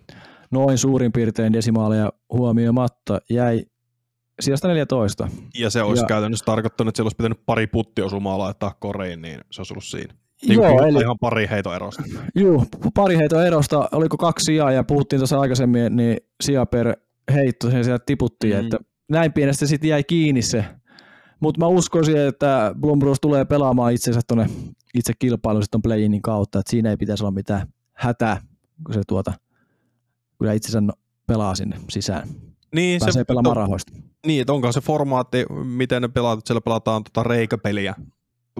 [0.51, 3.65] Noin suurin piirtein desimaaleja huomioimatta jäi
[4.41, 5.29] sijasta 14.
[5.59, 9.41] Ja se olisi ja, käytännössä tarkoittanut, että siellä olisi pitänyt pari puttiosumaa laittaa koreiin, niin
[9.51, 10.15] se olisi ollut siinä.
[10.47, 12.03] Niin Joo, eli, ihan pari heitoerosta.
[12.35, 12.65] Joo,
[12.95, 13.89] pari heitoerosta.
[13.93, 16.97] Oliko kaksi sijaa ja puhuttiin tuossa aikaisemmin, niin sija per
[17.33, 18.61] heitto sen sieltä tiputtiin, mm.
[18.61, 18.79] että
[19.11, 20.65] näin pienestä sitten jäi kiinni se.
[21.41, 24.47] Mutta mä uskoisin, että Blumbrus tulee pelaamaan itsensä tuonne
[24.95, 28.41] itse kilpailu sitten play-inin kautta, että siinä ei pitäisi olla mitään hätää,
[28.85, 29.33] kun se tuota,
[30.39, 30.83] kyllä itsensä
[31.27, 32.29] pelaa sinne sisään.
[32.75, 33.93] Niin, Pääsee se, pelaamaan to, rahoista.
[34.27, 37.95] Niin, että onko se formaatti, miten ne pelaat, siellä pelataan tota reikäpeliä.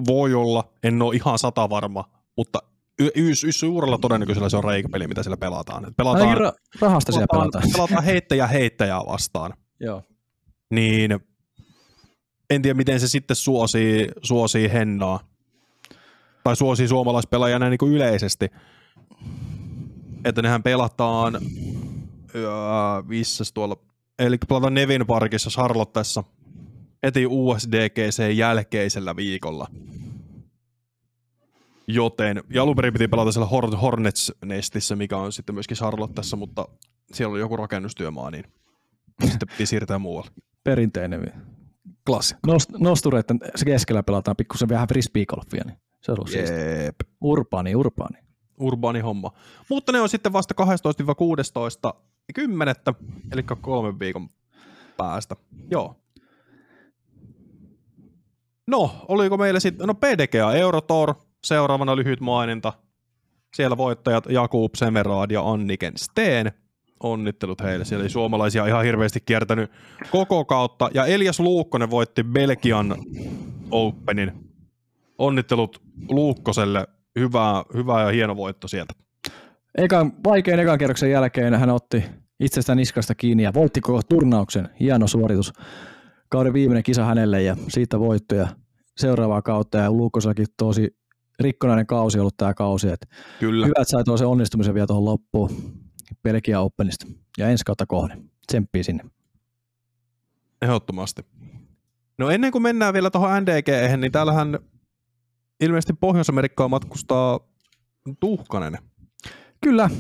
[0.07, 2.59] Voi olla, en ole ihan sata varma, mutta
[2.99, 5.95] y- suurella todennäköisellä se on reikäpeli, mitä siellä pelataan.
[5.97, 7.65] pelataan ra- rahasta siellä pelataan.
[7.73, 9.55] Pelataan heittäjä heittäjää vastaan.
[9.81, 10.03] Joo.
[10.71, 11.21] Niin
[12.51, 15.30] en tiedä, miten se sitten suosii, suosii Hennaa
[16.45, 18.49] tai suosii suomalaispelaajana niin kuin yleisesti.
[20.25, 21.35] Että nehän pelataan
[22.35, 22.51] öö,
[23.07, 23.77] missä tuolla,
[24.19, 26.25] eli pelataan Nevin Parkissa Charlottessa
[27.03, 29.67] heti USDGC jälkeisellä viikolla.
[31.87, 36.69] Joten, ja alun perin piti pelata siellä Hornets-nestissä, mikä on sitten myöskin Charlottessa, mutta
[37.13, 38.45] siellä oli joku rakennustyömaa, niin
[39.25, 40.31] sitten piti siirtää muualle.
[40.65, 41.33] Perinteinen
[42.07, 42.53] klassikko.
[42.53, 46.95] Nost, nostureiden keskellä pelataan pikkusen vähän frisbeegolfia, niin se on ollut Jeep.
[47.21, 48.19] Urbaani, urbaani.
[48.61, 49.33] Urbaani homma.
[49.71, 50.55] Mutta ne on sitten vasta
[51.91, 52.01] 12-16
[52.35, 52.95] kymmenettä,
[53.33, 54.29] eli kolmen viikon
[54.97, 55.37] päästä.
[55.71, 55.97] Joo.
[58.67, 62.73] No, oliko meillä sitten, no PDGA Eurotor, seuraavana lyhyt maininta.
[63.55, 66.53] Siellä voittajat Jakub Semerad ja Anniken Steen.
[67.03, 67.85] Onnittelut heille.
[67.85, 69.71] Siellä ei suomalaisia ihan hirveästi kiertänyt
[70.11, 70.91] koko kautta.
[70.95, 72.97] Ja Elias Luukkonen voitti Belgian
[73.71, 74.50] Openin.
[75.21, 76.87] Onnittelut Luukkoselle.
[77.19, 78.95] Hyvä, hyvä ja hieno voitto sieltä.
[79.79, 82.05] Ekan, vaikein ekan kerroksen jälkeen hän otti
[82.41, 84.69] itsestä niskasta kiinni ja voitti koko turnauksen.
[84.81, 85.53] Hieno suoritus
[86.29, 88.49] kauden viimeinen kisa hänelle ja siitä voittoja
[88.97, 90.97] seuraavaa kautta ja Luukosakin tosi
[91.41, 92.89] rikkonainen kausi ollut tämä kausi.
[92.89, 93.09] Et
[93.41, 93.67] Kyllä.
[93.67, 95.51] hyvä, että sai tuollaisen onnistumisen vielä tuohon loppuun
[96.23, 97.07] Belgia Openista
[97.39, 98.31] ja ensi kautta kohden.
[98.47, 99.05] Tsemppii sinne.
[100.63, 101.23] Ehdottomasti.
[102.19, 104.59] No ennen kuin mennään vielä tuohon NDG, niin täällähän
[105.61, 107.41] ilmeisesti Pohjois-Amerikkaa matkustaa
[108.21, 108.79] Tuhkanen.
[109.61, 109.91] Kyllä,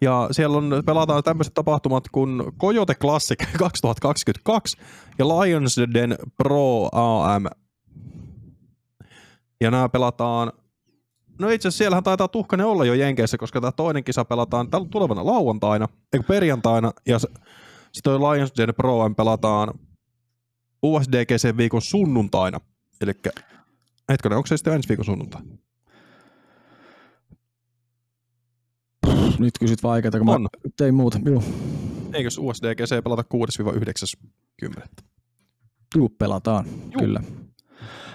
[0.00, 4.76] Ja siellä on, pelataan tämmöiset tapahtumat kuin Coyote Classic 2022
[5.18, 7.44] ja Lions Den Pro AM.
[9.60, 10.52] Ja nämä pelataan,
[11.38, 14.88] no itse asiassa siellähän taitaa Tuhkanen olla jo Jenkeissä, koska tämä toinen kisa pelataan tällä
[14.90, 17.18] tulevana lauantaina, eikö perjantaina, ja
[18.02, 19.74] toi Lions Den Pro AM pelataan
[20.82, 22.60] USDGC viikon sunnuntaina.
[23.00, 23.12] Eli
[24.12, 25.42] hetkinen, onko se sitten ensi viikon sunnuntai?
[29.38, 30.42] nyt kysyt vaikeita, kun On.
[30.42, 31.18] mä tein muuta.
[31.24, 31.42] Joo,
[32.12, 34.26] Eikös USDGC pelata 6-9?
[35.96, 36.90] Juu, pelataan, Juu.
[36.98, 37.20] kyllä.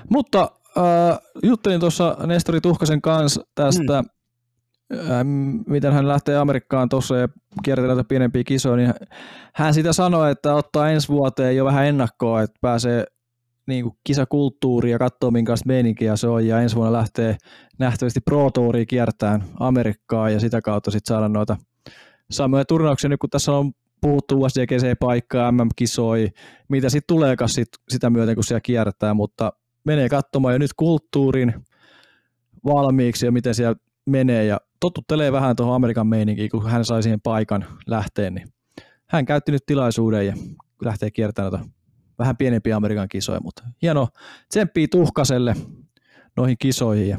[0.10, 5.00] Mutta äh, juttelin tuossa Nestori Tuhkasen kanssa tästä, mm.
[5.00, 5.26] äh,
[5.68, 7.28] miten hän lähtee Amerikkaan tuossa ja
[7.64, 8.94] kiertelee näitä pienempiä kisoja, niin
[9.56, 13.06] hän sitä sanoi, että ottaa ensi vuoteen jo vähän ennakkoa, että pääsee
[13.68, 16.48] niin kuin kisakulttuuri ja katsoo minkälaista meininkiä se on.
[16.48, 17.38] Ja ensi vuonna lähtee
[17.80, 21.58] nähtävästi Pro Touria kiertämään Amerikkaa ja sitä kautta sitten saada noita
[22.32, 26.30] samoja turnauksia, nyt kun tässä on puhuttu USDGC-paikkaa, MM-kisoi,
[26.70, 29.54] mitä sitten tuleekaan sit, sitä myöten, kun siellä kiertää, mutta
[29.84, 31.54] menee katsomaan jo nyt kulttuurin
[32.66, 34.46] valmiiksi ja miten siellä menee.
[34.46, 38.48] Ja totuttelee vähän tuohon Amerikan meininkiin, kun hän sai siihen paikan lähteen, niin
[39.08, 40.34] hän käytti nyt tilaisuuden ja
[40.86, 41.81] lähtee kiertämään noita
[42.22, 44.08] vähän pienempiä Amerikan kisoja, mutta hieno
[44.50, 45.56] tsemppii tuhkaselle
[46.38, 47.18] noihin kisoihin ja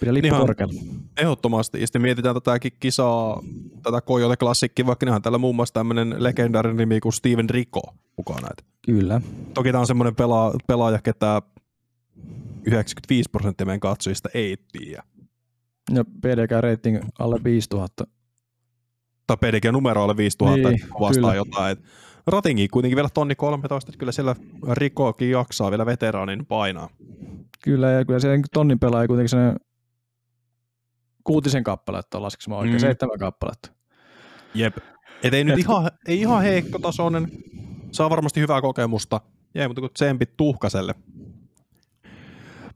[0.00, 0.80] pidä lippu korkealla.
[1.16, 1.80] Ehdottomasti.
[1.80, 3.42] Ja sitten mietitään tätäkin kisaa,
[3.82, 7.82] tätä Coyote Classickin, vaikka nehän täällä muun muassa tämmöinen legendaarinen nimi kuin Steven Rico
[8.16, 8.48] mukana.
[8.86, 9.20] Kyllä.
[9.54, 11.42] toki tämä on semmoinen pelaa, pelaaja, ketä
[12.66, 15.02] 95 prosenttia meidän katsojista ei tiedä.
[15.94, 18.04] Ja PDK-rating alle 5000.
[19.26, 21.34] Tai PDG-numero alle 5000, Niin, vastaa kyllä.
[21.34, 21.72] jotain.
[21.72, 21.84] Et
[22.26, 24.36] ratingi kuitenkin vielä tonni 13, että kyllä siellä
[24.72, 26.88] Rikokin jaksaa vielä veteraanin painaa.
[27.64, 29.60] Kyllä, ja kyllä se tonnin pelaaja kuitenkin sellainen
[31.24, 32.80] kuutisen kappaletta on, laskeeko mä oikein, Mm.
[32.80, 33.72] seitsemän kappaletta.
[34.54, 34.76] Jep.
[35.22, 37.28] Et ei nyt Et- ihan, ei ihan heikkotasoinen,
[37.92, 39.20] saa varmasti hyvää kokemusta.
[39.54, 40.94] Jäi mutta kuin tsempit tuhkaselle.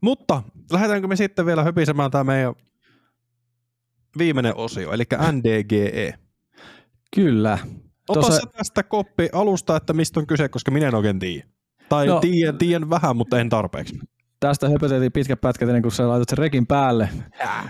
[0.01, 2.53] Mutta lähdetäänkö me sitten vielä höpisemään tämä meidän
[4.17, 6.13] viimeinen osio, eli NDGE.
[7.15, 7.57] Kyllä.
[8.09, 11.47] Ota Tuossa- se tästä koppi alusta, että mistä on kyse, koska minä en oikein tiedä.
[11.89, 12.19] Tai no.
[12.19, 13.99] Tiedän, tiedän vähän, mutta en tarpeeksi.
[14.39, 17.09] Tästä höpöteltiin pitkät pätkät ennen kuin sä laitat sen rekin päälle.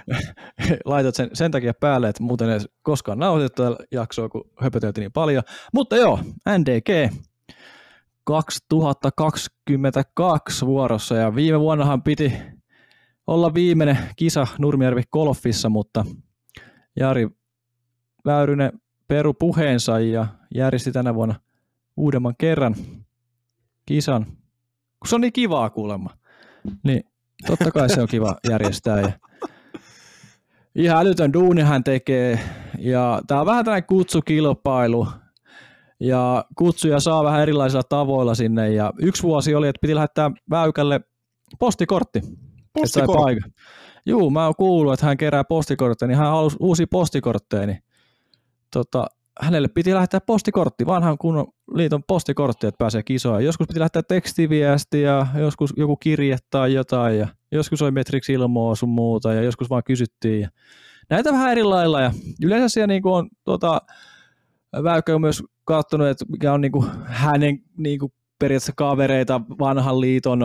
[0.85, 5.43] laitat sen sen takia päälle, että muuten ei koskaan nauhoitettu jaksoa, kun höpöteltiin niin paljon.
[5.73, 6.19] Mutta joo,
[6.57, 7.13] NDG
[8.23, 12.33] 2022 vuorossa ja viime vuonnahan piti
[13.27, 16.05] olla viimeinen kisa Nurmijärvi Golfissa, mutta
[16.95, 17.27] Jari
[18.25, 18.71] Väyrynen
[19.09, 21.35] peru puheensa ja järjesti tänä vuonna
[21.97, 22.75] uudemman kerran
[23.85, 24.25] kisan,
[24.99, 26.09] kun se on niin kivaa kuulemma.
[26.83, 27.03] Niin
[27.47, 29.01] totta kai se on kiva järjestää.
[29.01, 29.11] Ja
[30.75, 32.39] ihan älytön duuni hän tekee.
[32.77, 35.07] Ja tää on vähän tällainen kutsukilpailu.
[35.99, 38.69] Ja kutsuja saa vähän erilaisilla tavoilla sinne.
[38.69, 41.01] Ja yksi vuosi oli, että piti lähettää Väykälle
[41.59, 42.21] postikortti.
[42.73, 43.51] Postikortti.
[44.05, 47.83] Juu, mä oon kuullut, että hän kerää postikortteja, niin hän halusi uusia postikortteja, niin
[48.73, 49.07] tota,
[49.41, 53.43] hänelle piti lähettää postikortti, vanhan kunnon liiton postikortti, että pääsee kisoon.
[53.43, 58.89] Joskus piti lähettää tekstiviestiä, joskus joku kirje tai jotain, ja joskus oli metriksi ilmoa sun
[58.89, 60.41] muuta, ja joskus vaan kysyttiin.
[60.41, 60.49] Ja
[61.09, 62.11] näitä vähän eri lailla, ja
[62.43, 63.81] yleensä siellä niin on tuota,
[64.83, 70.01] Väykkä on myös katsonut, että mikä on niin kuin hänen niin kuin periaatteessa kavereita, vanhan
[70.01, 70.39] liiton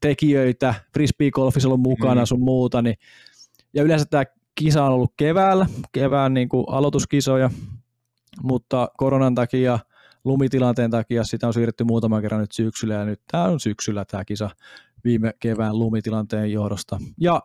[0.00, 2.26] tekijöitä, frisbee-golfissa ollut mukana Mm.
[2.26, 2.96] sun muuta, niin,
[3.74, 7.50] ja yleensä tämä kisa on ollut keväällä, kevään niin kuin aloituskisoja,
[8.42, 9.78] mutta koronan takia,
[10.24, 14.24] lumitilanteen takia sitä on siirretty muutaman kerran nyt syksyllä, ja nyt tämä on syksyllä tämä
[14.24, 14.50] kisa
[15.04, 16.98] viime kevään lumitilanteen johdosta.
[17.20, 17.40] Ja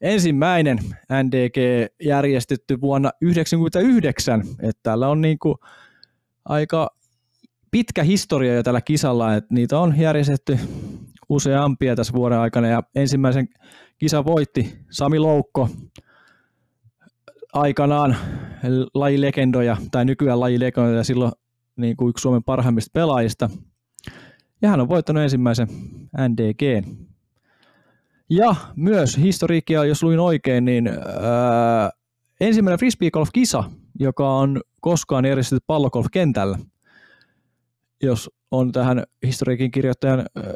[0.00, 0.78] ensimmäinen
[1.22, 1.56] NDG
[2.02, 5.54] järjestetty vuonna 1999, että täällä on niin kuin
[6.44, 6.90] aika
[7.70, 10.58] pitkä historia jo tällä kisalla, että niitä on järjestetty
[11.28, 13.48] useampia tässä vuoden aikana, ja ensimmäisen
[13.98, 15.68] kisan voitti Sami Loukko,
[17.52, 18.16] aikanaan
[18.94, 21.32] lajilegendoja, tai nykyään lajilegendoja, silloin
[21.76, 23.50] niin kuin yksi Suomen parhaimmista pelaajista.
[24.62, 25.68] Ja hän on voittanut ensimmäisen
[26.28, 26.86] NDG.
[28.30, 31.90] Ja myös historiikkia, jos luin oikein, niin ää,
[32.40, 33.64] ensimmäinen frisbee golf-kisa,
[33.98, 36.58] joka on koskaan järjestetty pallogolf-kentällä.
[38.02, 40.54] Jos on tähän historiikin kirjoittajan ö,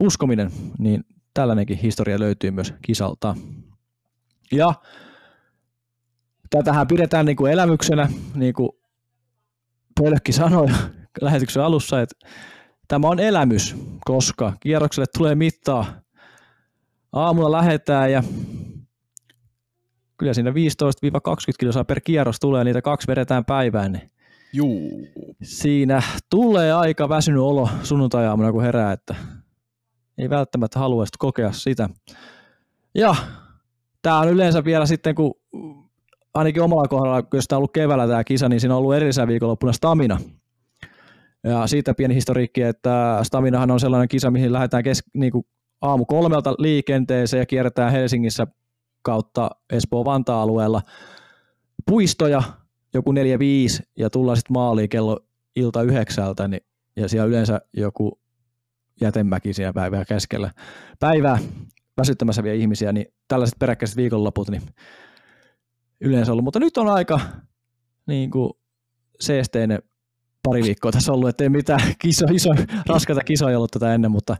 [0.00, 1.04] uskominen, niin
[1.34, 3.36] tällainenkin historia löytyy myös kisalta.
[4.52, 4.74] Ja
[6.50, 8.70] tätähän pidetään niin kuin elämyksenä, niin kuin
[10.00, 10.66] Pölkki sanoi
[11.20, 12.26] lähetyksen alussa, että
[12.88, 16.00] tämä on elämys, koska kierrokselle tulee mittaa.
[17.12, 18.22] Aamulla lähetään ja
[20.16, 20.54] kyllä siinä 15-20
[21.60, 24.10] kilsaa per kierros tulee, niitä kaksi vedetään päivään, niin
[24.52, 25.08] Juu.
[25.42, 29.14] siinä tulee aika väsynyt olo sunnuntai-aamuna, kun herää, että
[30.18, 31.88] ei välttämättä halua sit kokea sitä.
[32.94, 33.14] Ja
[34.02, 35.34] tämä on yleensä vielä sitten, kun
[36.34, 39.26] ainakin omalla kohdalla, jos tämä on ollut keväällä tämä kisa, niin siinä on ollut edellisenä
[39.26, 40.18] viikonloppuna Stamina.
[41.44, 45.46] Ja siitä pieni historiikki, että Staminahan on sellainen kisa, mihin lähdetään kes- niin kuin
[45.80, 48.46] aamu kolmelta liikenteeseen ja kierretään Helsingissä
[49.02, 50.82] kautta Espoo-Vantaa-alueella
[51.86, 52.42] puistoja,
[52.94, 53.14] joku 4-5,
[53.98, 55.20] ja tullaan sitten maaliin kello
[55.56, 56.62] ilta yhdeksältä, niin,
[56.96, 58.20] ja siellä yleensä joku
[59.00, 60.50] jätemäki siellä päivää keskellä
[61.00, 61.38] päivää
[61.96, 64.62] väsyttämässä vielä ihmisiä, niin tällaiset peräkkäiset viikonloput, niin
[66.00, 66.44] yleensä ollut.
[66.44, 67.20] Mutta nyt on aika
[68.06, 68.52] niin kuin
[69.20, 69.82] seesteinen
[70.42, 72.50] pari viikkoa tässä ollut, ettei mitään kiso, iso,
[72.86, 74.36] raskaita kisoja ollut tätä ennen, mutta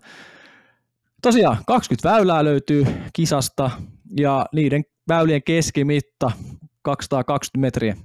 [1.23, 3.71] tosiaan 20 väylää löytyy kisasta
[4.19, 6.31] ja niiden väylien keskimitta
[6.83, 7.97] 220 metriä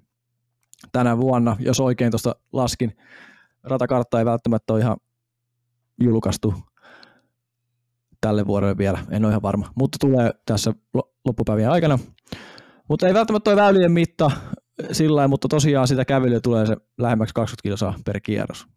[0.91, 2.97] tänä vuonna, jos oikein tuosta laskin.
[3.63, 4.97] Ratakartta ei välttämättä ole ihan
[6.01, 6.53] julkaistu
[8.21, 10.73] tälle vuodelle vielä, en ole ihan varma, mutta tulee tässä
[11.25, 11.99] loppupäivien aikana.
[12.89, 14.31] Mutta ei välttämättä tuo väylien mitta
[14.91, 18.67] sillä lailla, mutta tosiaan sitä kävelyä tulee se lähemmäksi 20 kilsaa per kierros.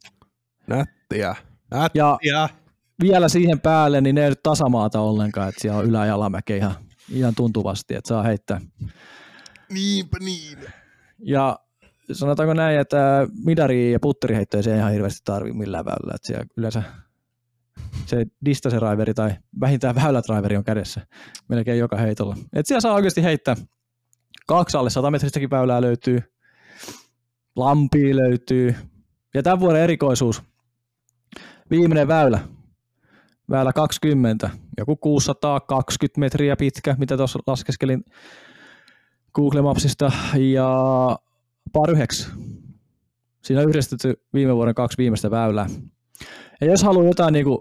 [0.66, 1.36] Nättiä.
[1.70, 2.48] Ja Nättiä.
[3.02, 6.56] vielä siihen päälle, niin ne ei nyt tasamaata ollenkaan, että siellä on ylä- ja alamäki
[6.56, 6.74] ihan,
[7.12, 8.60] ihan tuntuvasti, että saa heittää.
[9.72, 10.58] Niinpä niin.
[11.18, 11.58] Ja
[12.12, 16.46] sanotaanko näin, että midari ja putteriheittoja se ei ihan hirveästi tarvi millään väylällä, että siellä
[16.56, 16.82] yleensä
[18.06, 19.30] se distance driveri tai
[19.60, 21.06] vähintään väylädriveri on kädessä
[21.48, 22.36] melkein joka heitolla.
[22.52, 23.56] Et siellä saa oikeasti heittää
[24.48, 26.22] kaksi alle 100 metristäkin väylää löytyy,
[27.56, 28.74] lampia löytyy.
[29.34, 30.42] Ja tämän vuoden erikoisuus,
[31.70, 32.40] viimeinen väylä,
[33.50, 38.04] väylä 20, joku 620 metriä pitkä, mitä tuossa laskeskelin
[39.34, 40.68] Google Mapsista, ja
[41.72, 42.28] par yhdeksi.
[43.42, 45.66] Siinä on yhdistetty viime vuoden kaksi viimeistä väylää.
[46.60, 47.58] Ja jos haluaa jotain niin kuin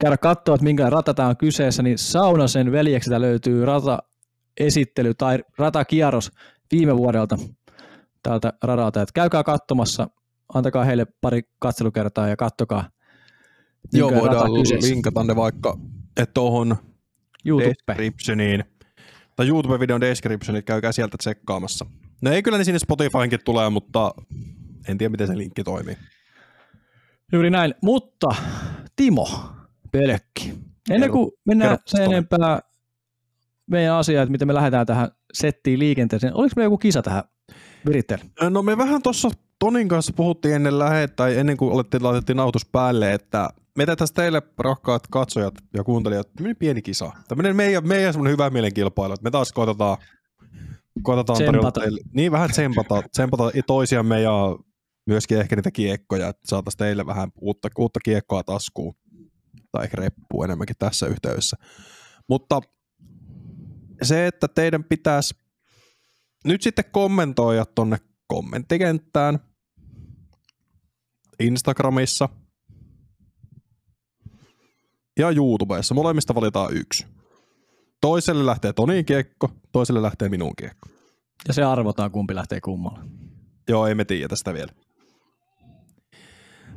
[0.00, 3.98] käydä katsoa, että minkä rata tämä on kyseessä, niin Saunasen veljeksiltä löytyy rata
[4.60, 6.30] esittely tai ratakierros
[6.72, 7.38] viime vuodelta
[8.22, 9.02] tältä radalta.
[9.02, 10.08] Että käykää katsomassa,
[10.54, 12.90] antakaa heille pari katselukertaa ja kattokaa.
[13.92, 15.78] Joo, voidaan linkata ne vaikka
[16.34, 16.76] tuohon
[17.44, 17.74] YouTube.
[17.88, 18.64] descriptioniin.
[19.36, 21.86] Tai YouTube-videon descriptioniin, käykää sieltä tsekkaamassa.
[22.22, 24.10] No ei kyllä ne sinne Spotifyhinkin tulee, mutta
[24.88, 25.96] en tiedä miten se linkki toimii.
[27.32, 27.74] Juuri näin.
[27.82, 28.28] Mutta
[28.96, 29.28] Timo
[29.92, 30.54] Pölkki,
[30.90, 32.60] ennen kuin mennään sen enempää
[33.70, 37.24] meidän asiaa, että miten me lähdetään tähän settiin liikenteeseen, oliko meillä joku kisa tähän
[37.86, 38.24] viritteelle?
[38.50, 42.66] No me vähän tuossa Tonin kanssa puhuttiin ennen lähet, tai ennen kuin olettiin, laitettiin nautus
[42.72, 47.12] päälle, että me tehtäisiin teille rakkaat katsojat ja kuuntelijat tämmöinen pieni kisa.
[47.28, 49.96] Tämmöinen meidän, meidän semmoinen hyvä mielenkilpailu, että me taas koitetaan,
[51.02, 54.56] koitetaan tarjota teille, niin vähän tsempata, tsempata toisiamme ja
[55.06, 58.94] myöskin ehkä niitä kiekkoja, että saataisiin teille vähän uutta, uutta kiekkoa taskuun.
[59.72, 61.56] Tai ehkä reppua enemmänkin tässä yhteydessä.
[62.28, 62.60] Mutta
[64.02, 65.34] se, että teidän pitäisi
[66.44, 69.38] nyt sitten kommentoida tonne kommenttikenttään
[71.40, 72.28] Instagramissa
[75.18, 75.94] ja YouTubessa.
[75.94, 77.06] Molemmista valitaan yksi.
[78.00, 80.88] Toiselle lähtee Tonin kiekko, toiselle lähtee minun kiekko.
[81.48, 82.98] Ja se arvotaan, kumpi lähtee kummalle.
[83.68, 84.72] Joo, ei me tiedä sitä vielä.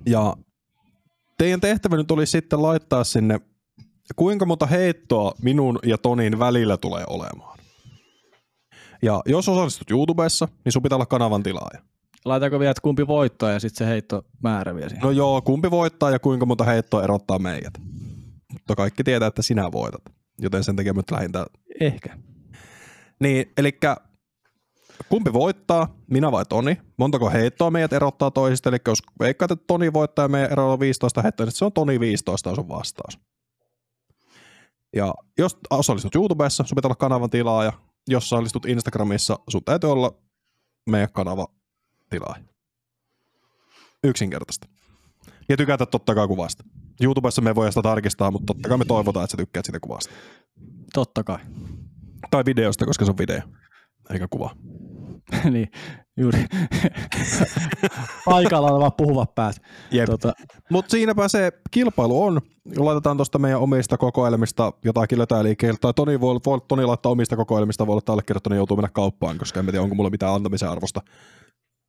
[0.06, 0.38] Ja
[1.38, 3.40] teidän tehtävä nyt olisi sitten laittaa sinne,
[4.16, 7.60] kuinka monta heittoa minun ja Tonin välillä tulee olemaan.
[9.02, 11.82] Ja jos osallistut YouTubessa, niin sun pitää olla kanavan tilaaja.
[12.26, 15.04] Laitaanko vielä, että kumpi voittaa ja sitten se heitto määrä vielä siihen?
[15.04, 17.74] No joo, kumpi voittaa ja kuinka monta heittoa erottaa meidät.
[18.54, 20.02] Mutta kaikki tietää, että sinä voitat.
[20.42, 21.46] Joten sen takia nyt lähdin tää.
[21.80, 22.18] Ehkä.
[23.20, 23.80] Niin, eli
[25.10, 26.78] kumpi voittaa, minä vai Toni?
[26.98, 28.70] Montako heittoa meidät erottaa toisista?
[28.70, 31.74] Eli jos veikkaat, että Toni voittaa ja meidän ero on 15 heittoa, niin se on
[31.74, 33.20] Toni 15 on sun vastaus.
[34.96, 37.74] Ja jos osallistut YouTubessa, sun pitää olla kanavan tilaaja.
[38.08, 40.12] Jos osallistut Instagramissa, sun täytyy olla
[40.90, 41.48] meidän kanava
[42.10, 42.44] tilaaja.
[44.04, 44.68] Yksinkertaista.
[45.50, 46.64] Ja tykätä totta kai kuvasta.
[47.02, 49.80] YouTubessa me ei voi sitä tarkistaa, mutta totta kai me toivotaan, että sä tykkäät siitä
[49.80, 50.14] kuvasta.
[50.94, 51.38] Totta kai.
[52.32, 53.42] Tai videosta, koska se on video,
[54.14, 54.56] eikä kuva.
[55.52, 55.72] niin.
[56.18, 56.46] Juuri.
[58.26, 59.56] Paikalla olevat puhuvat päät.
[59.92, 60.06] Jep.
[60.06, 60.34] Tota,
[60.70, 62.42] Mutta siinäpä se kilpailu on.
[62.78, 65.78] Laitetaan tuosta meidän omista kokoelmista jotakin liikkeelle.
[65.82, 69.38] Tai Toni, voi, voi, Toni laittaa omista kokoelmista, voi olla, että allekirjoittanut joutuu mennä kauppaan,
[69.38, 71.02] koska en tiedä, onko mulla mitään antamisen arvosta.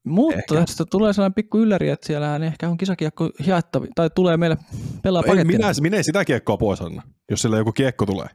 [0.07, 0.55] mutta Ehkä.
[0.55, 4.57] tästä tulee sellainen pikku ylläri, että siellähän ehkä on kisakiekko jaettavi, tai tulee meille
[5.03, 5.59] pelaa Ei, pakettina.
[5.59, 8.27] minä, minä ei sitä kiekkoa pois anna, jos sillä joku kiekko tulee.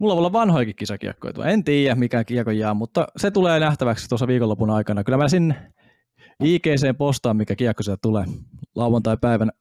[0.00, 1.32] Mulla voi olla vanhoikin kisakiekkoja.
[1.32, 1.50] tuolla.
[1.50, 5.04] En tiedä, mikä kiekko jää, mutta se tulee nähtäväksi tuossa viikonlopun aikana.
[5.04, 5.72] Kyllä mä sinne
[6.44, 8.24] IGC postaan, mikä kiekko sieltä tulee
[8.74, 9.52] lauantai-päivänä.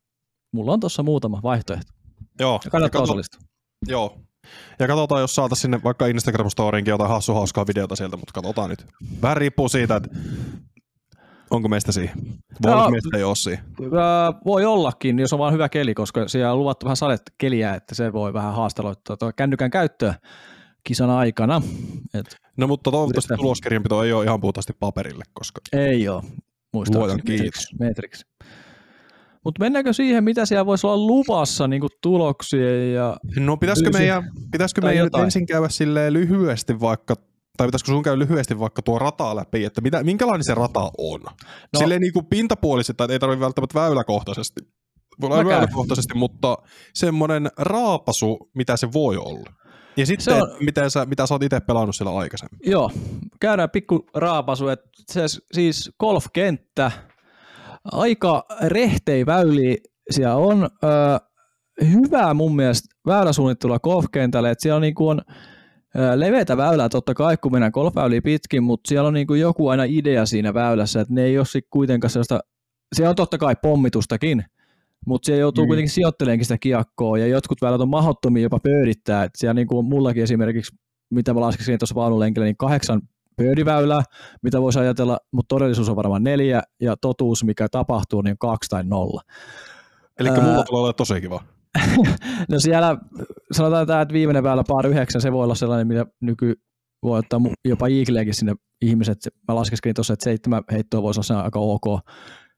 [0.54, 1.94] Mulla on tuossa muutama vaihtoehto.
[2.40, 3.42] Joo, Ja kannattaa kato- osallistua.
[3.88, 4.18] Joo.
[4.80, 8.86] Ja katsotaan, jos saataisiin sinne vaikka Instagram-storiinkin jotain hassu hauskaa videota sieltä, mutta katsotaan nyt.
[9.22, 10.10] Vähän riippuu siitä, että
[11.50, 12.16] onko meistä siihen.
[12.64, 13.64] Voi että meistä ei ole siihen.
[14.46, 18.14] Voi ollakin, jos on vaan hyvä keli, koska siellä on luvattu vähän sadekeliä, että se
[18.14, 20.14] voi vähän haastaloittaa tuo kännykän käyttöä
[20.84, 21.62] kisan aikana.
[22.14, 26.24] Et No mutta toivottavasti tuloskirjanpito ei ole ihan puhtaasti paperille, koska ei ole,
[26.74, 27.22] muistaakseni.
[27.26, 27.68] Kiitos.
[27.80, 28.26] Metriksi.
[29.46, 34.82] Mutta mennäänkö siihen, mitä siellä voisi olla luvassa niin tuloksia ja No pitäisikö meidän, pitäisikö
[34.82, 37.16] meidän nyt ensin käydä silleen lyhyesti vaikka,
[37.58, 41.20] tai pitäisikö sun käydä lyhyesti vaikka tuo rata läpi, että mitä, minkälainen se rata on?
[41.24, 41.80] No.
[41.80, 44.62] Silleen niin kuin pintapuolisesti, tai ei tarvitse välttämättä väyläkohtaisesti.
[45.22, 46.58] Voi olla väyläkohtaisesti, mutta
[46.94, 49.54] semmoinen raapasu, mitä se voi olla.
[49.98, 52.60] Ja sitten, Se on- miten sä, mitä sä oot itse pelannut siellä aikaisemmin.
[52.66, 52.92] Joo,
[53.40, 55.22] käydään pikku raapasu, että se
[55.54, 56.92] siis golfkenttä,
[57.92, 59.76] aika rehtei väyliä
[60.12, 61.18] siellä on, öö,
[61.92, 65.36] hyvää mun mielestä väyläsuunnittelua golfkentälle, että siellä on, niin kuin on
[66.16, 69.84] leveitä väylää totta kai, kun mennään golfväyliä pitkin, mutta siellä on niin kuin joku aina
[69.88, 72.40] idea siinä väylässä, että ne ei ole sit kuitenkaan sellaista,
[72.96, 74.46] siellä on totta kai pommitustakin,
[75.06, 75.68] mutta siellä joutuu Mm.
[75.68, 79.86] kuitenkin sijoitteleenkin sitä kiekkoa, ja jotkut väylät on mahdottomia jopa pöydittää, että siellä niin kuin
[79.86, 80.76] mullakin esimerkiksi,
[81.10, 83.02] mitä mä laskeskin tuossa vaunulenkillä, niin kahdeksan
[83.36, 84.04] pöydiväylää,
[84.42, 88.70] mitä voisi ajatella, mutta todellisuus on varmaan neljä, ja totuus, mikä tapahtuu, niin on kaksi
[88.70, 89.22] tai nolla.
[90.20, 91.44] Eli mulla tulee olla tosi kiva.
[92.50, 92.98] No siellä
[93.52, 96.54] sanotaan tämä, että viimeinen väylä par yhdeksän, se voi olla sellainen, mitä nyky
[97.04, 99.18] voi ottaa jopa Eagleäkin sinne ihmiset.
[99.48, 101.86] Mä laskeskelin tuossa, että seitsemän heittoa voisi olla aika ok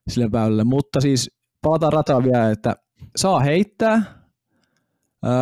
[0.08, 0.64] sille väylälle.
[0.64, 1.30] Mutta siis
[1.62, 2.76] palataan rataan vielä, että
[3.16, 4.02] saa heittää,
[5.26, 5.32] öö,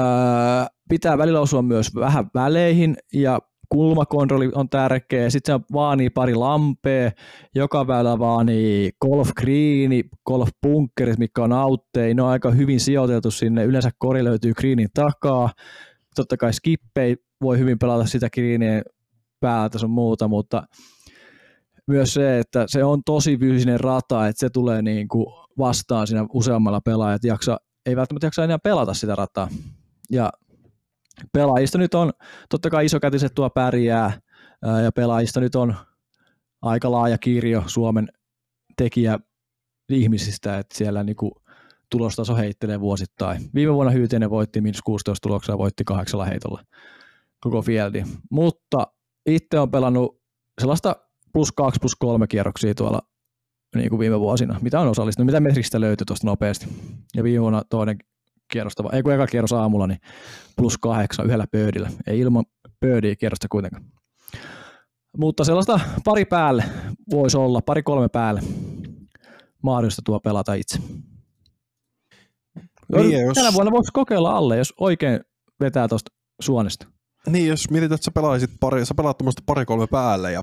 [0.89, 3.39] pitää välillä osua myös vähän väleihin ja
[3.69, 5.31] kulmakontrolli on tärkeä.
[5.31, 7.11] Sitten se vaanii pari lampea,
[7.55, 12.15] joka väylä vaanii golf greeni, golf bunkerit, mikä on outteja.
[12.15, 13.65] Ne on aika hyvin sijoiteltu sinne.
[13.65, 15.51] Yleensä kori löytyy greenin takaa.
[16.17, 18.83] Totta kai skippei voi hyvin pelata sitä greenien
[19.41, 20.63] päältä sun muuta, mutta
[21.87, 25.27] myös se, että se on tosi fyysinen rata, että se tulee niin kuin
[25.59, 27.57] vastaan siinä useammalla pelaajat jaksa,
[27.87, 29.49] ei välttämättä jaksa enää pelata sitä rataa.
[30.11, 30.33] Ja
[31.33, 32.13] pelaajista nyt on,
[32.49, 34.21] totta kai isokätiset tuo pärjää,
[34.65, 35.75] ää, ja pelaajista nyt on
[36.63, 38.09] aika laaja kirjo Suomen
[38.77, 39.19] tekijä
[39.89, 41.43] ihmisistä, että siellä niinku
[41.91, 43.51] tulostaso heittelee vuosittain.
[43.55, 46.65] Viime vuonna Hyytienen voitti minus 16 tuloksia, voitti kahdeksalla heitolla
[47.41, 48.05] koko fieldi.
[48.31, 48.87] Mutta
[49.27, 50.21] itse on pelannut
[50.61, 50.97] sellaista
[51.33, 53.03] plus kaksi, plus kolme kierroksia tuolla
[53.75, 54.59] niin kuin viime vuosina.
[54.63, 55.27] Mitä on osallistunut?
[55.27, 56.67] Mitä metristä löytyi tuosta nopeasti?
[57.17, 57.99] Ja viime vuonna toinen
[58.55, 59.99] kierrosta, ei kun eka kierros aamulla, niin
[60.57, 61.91] plus kahdeksan yhdellä pöydillä.
[62.07, 62.45] Ei ilman
[62.81, 63.85] pöydiä kierrosta kuitenkaan.
[65.17, 66.65] Mutta sellaista pari päälle
[67.11, 68.41] voisi olla, pari kolme päälle
[69.63, 70.79] mahdollista tuo pelata itse.
[72.97, 75.21] Niin, jos- Tänä vuonna voisi kokeilla alle, jos oikein
[75.61, 76.87] vetää tuosta suonesta.
[77.29, 80.43] Niin, jos mietit, että sä pelaisit pari, sä pelaat tuommoista pari-kolme päälle ja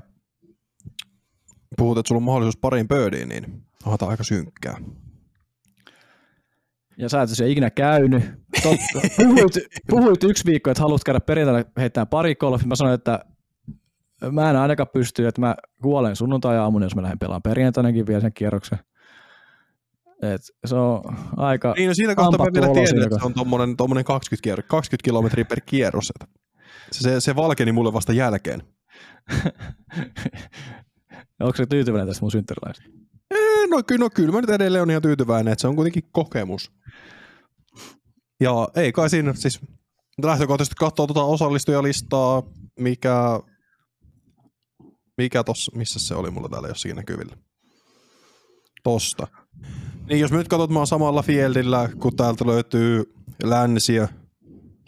[1.78, 4.76] puhut, että sulla on mahdollisuus pariin pöydiin, niin onhan aika synkkää.
[7.02, 8.22] Ja sä et ole ikinä käynyt.
[8.62, 9.08] Totta.
[9.16, 9.52] Puhuit,
[9.90, 12.66] puhuit yksi viikko, että haluat käydä perjantaina heittämään pari golfia.
[12.66, 13.24] Mä sanoin, että
[14.32, 18.32] mä en ainakaan pysty, että mä kuolen sunnuntai-aamuna, jos mä lähden pelaamaan perjantainakin vielä sen
[18.32, 18.78] kierroksen.
[20.22, 21.02] Et se on
[21.36, 21.74] aika...
[21.76, 24.62] Niin, no siitä kohtaa mä vielä tiedän, siinä että se on tommonen, tommonen 20, kier-
[24.66, 26.12] 20 kilometriä per kierros.
[26.92, 28.62] Se, se, se valkeni mulle vasta jälkeen.
[31.40, 32.84] Onko se tyytyväinen tästä mun synttärilaista?
[33.72, 36.72] No, ky- no kyllä mä nyt edelleen on ihan tyytyväinen, että se on kuitenkin kokemus.
[38.40, 39.60] Ja ei kai siinä, siis
[40.22, 42.42] lähtökohtaisesti katsoo tuota osallistujalistaa,
[42.78, 43.40] mikä,
[45.18, 47.36] mikä tossa, missä se oli mulla täällä jossakin näkyvillä.
[48.82, 49.26] Tosta.
[50.08, 54.08] Niin jos mä nyt katsot, mä oon samalla fieldillä, kun täältä löytyy Länsiö,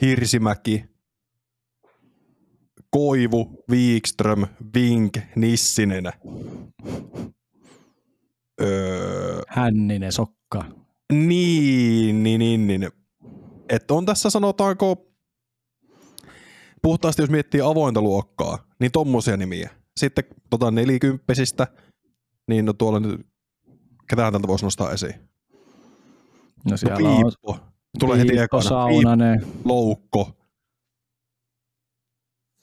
[0.00, 0.84] Hirsimäki,
[2.90, 6.12] Koivu, Wikström, Vink, Nissinen.
[8.62, 10.64] Öö, Hänninen sokka.
[11.12, 12.88] niin, niin, niin, niin.
[13.68, 15.06] Että on tässä sanotaanko,
[16.82, 19.70] puhtaasti jos miettii avointa luokkaa, niin tommosia nimiä.
[19.96, 21.66] Sitten tota nelikymppisistä,
[22.48, 23.26] niin no tuolla nyt,
[24.10, 25.14] ketään tältä voisi nostaa esiin?
[26.64, 27.58] No No siellä on Piippo.
[28.00, 28.62] Tulee heti ekana.
[28.62, 30.36] Saunanen, Piippo, Loukko.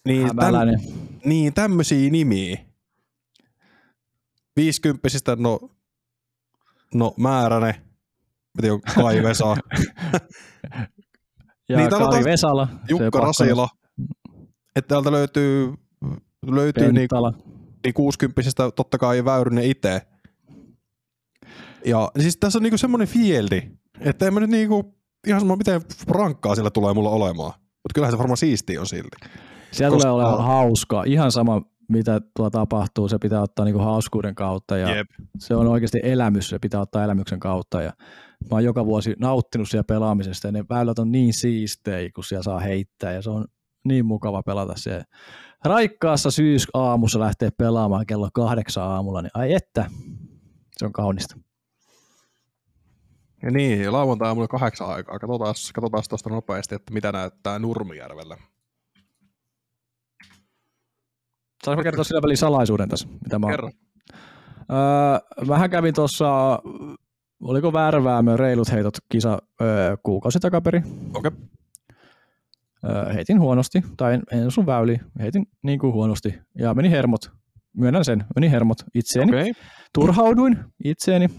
[0.07, 0.79] Niin, täm, Hämäläinen.
[1.25, 2.57] niin tämmöisiä nimiä.
[4.55, 5.59] Viisikymppisistä, no,
[6.95, 7.81] no Määräne,
[8.57, 9.55] mä tiedän, Kai Vesa,
[11.69, 12.67] ja Niin, Kari Vesala.
[12.89, 13.69] Jukka Rasila.
[14.75, 15.73] Että täältä löytyy,
[16.47, 17.09] löytyy niin,
[17.83, 18.41] niin 60
[18.75, 20.01] totta kai Väyrynen itse.
[21.85, 23.61] Ja siis tässä on niinku semmoinen fieldi,
[23.99, 24.95] että en mä nyt niinku,
[25.27, 27.53] ihan sama miten rankkaa sillä tulee mulla olemaan.
[27.59, 29.17] Mutta kyllähän se varmaan siistiä on silti.
[29.71, 31.03] Siellä koska- tulee olemaan hauskaa.
[31.03, 31.61] Ihan sama,
[31.91, 34.77] mitä tuo tapahtuu, se pitää ottaa niinku hauskuuden kautta.
[34.77, 35.07] Ja Jep.
[35.39, 37.81] se on oikeasti elämys, se pitää ottaa elämyksen kautta.
[37.81, 37.93] Ja
[38.41, 42.43] mä oon joka vuosi nauttinut siellä pelaamisesta ja ne väylät on niin siistejä, kun siellä
[42.43, 43.45] saa heittää ja se on
[43.85, 45.03] niin mukava pelata siellä.
[45.65, 49.85] Raikkaassa syysaamussa lähtee pelaamaan kello kahdeksan aamulla, niin ai että,
[50.77, 51.35] se on kaunista.
[53.43, 55.19] Ja niin, lauantai aamulla kahdeksan aikaa.
[55.19, 58.37] Katsotaan, katsotaan tuosta nopeasti, että mitä näyttää Nurmijärvellä.
[61.65, 63.07] Saanko kertoa sillä välin salaisuuden tässä?
[63.23, 63.69] Mitä mä Kerro.
[64.71, 66.59] Öö, vähän kävin tuossa,
[67.41, 70.81] oliko Värväämö reilut heitot kisa öö, kuukausi takaperi.
[71.13, 71.31] Okei.
[72.89, 76.33] Öö, heitin huonosti, tai en, en sun väyli, heitin niin kuin huonosti.
[76.57, 77.31] Ja meni hermot,
[77.77, 79.31] myönnän sen, meni hermot itseeni.
[79.31, 79.53] Okei.
[79.93, 81.29] Turhauduin itseeni.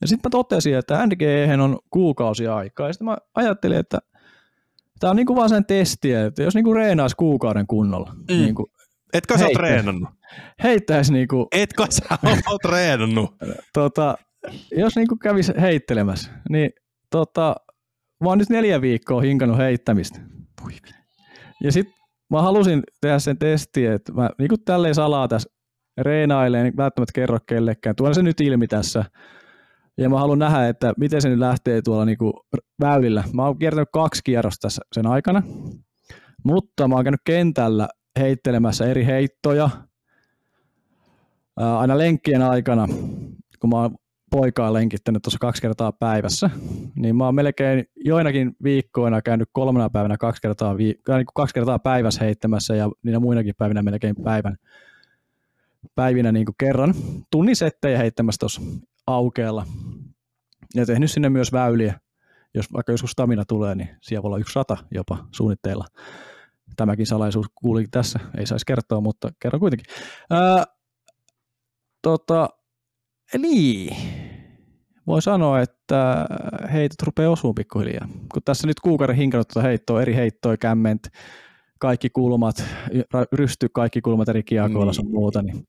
[0.00, 1.22] Ja sitten mä totesin, että NG
[1.62, 2.86] on kuukausi aikaa.
[2.86, 3.98] Ja sitten mä ajattelin, että
[5.00, 8.34] tämä on niinku vaan sen testi, että jos niinku reenaisi kuukauden kunnolla, Mm.
[8.36, 8.40] mm.
[8.42, 8.66] niinku
[9.12, 9.56] Etkö sä Heittäis.
[9.70, 10.08] treenannut?
[10.62, 13.34] heittäisi niinku Etkö sä ole treenannut?
[13.72, 14.18] tota,
[14.76, 16.70] jos niinku kävisi heittelemässä, niin
[17.10, 17.56] tota,
[18.24, 20.20] mä oon nyt neljä viikkoa hinkannut heittämistä.
[21.62, 21.94] Ja sitten
[22.30, 25.50] mä halusin tehdä sen testin, että mä niinku tälleen salaa tässä
[25.98, 27.96] reenailen, en välttämättä kerro kellekään.
[27.96, 29.04] Tuon se nyt ilmi tässä.
[29.98, 32.46] Ja mä haluan nähdä, että miten se nyt lähtee tuolla niinku
[32.80, 33.24] väylillä.
[33.32, 35.42] Mä oon kiertänyt kaksi kierrosta tässä sen aikana,
[36.44, 37.88] mutta mä oon käynyt kentällä
[38.18, 39.70] heittelemässä eri heittoja
[41.56, 42.86] aina lenkkien aikana,
[43.60, 43.96] kun mä oon
[44.30, 46.50] poikaa lenkittänyt tuossa kaksi kertaa päivässä,
[46.94, 51.54] niin mä oon melkein joinakin viikkoina käynyt kolmena päivänä kaksi kertaa, vi- äh, niin kaksi
[51.54, 54.56] kertaa päivässä heittämässä ja niinä muinakin päivinä melkein päivän,
[55.94, 56.94] päivinä niin kuin kerran
[57.30, 58.60] tunnin settejä heittämässä tuossa
[59.06, 59.66] aukealla.
[60.74, 62.00] Ja tehnyt sinne myös väyliä.
[62.54, 65.84] Jos vaikka joskus stamina tulee, niin siellä voi olla yksi rata jopa suunnitteilla.
[66.80, 69.86] Tämäkin salaisuus kuuli tässä, ei saisi kertoa, mutta kerron kuitenkin.
[70.30, 70.64] Ää,
[72.02, 72.48] tota,
[73.38, 73.96] niin,
[75.06, 76.26] voi sanoa, että
[76.72, 78.08] heitot rupeaa osuun pikkuhiljaa.
[78.32, 81.08] Kun tässä nyt kuukauden hinkannut tuota heittoa, eri heittoja, kämment,
[81.78, 82.64] kaikki kulmat,
[83.32, 85.14] rysty kaikki kulmat eri kiekoilla sun Niin.
[85.14, 85.66] muuta, niin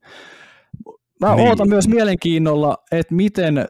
[1.22, 1.48] mä Niin.
[1.50, 3.66] ootan myös mielenkiinnolla, että miten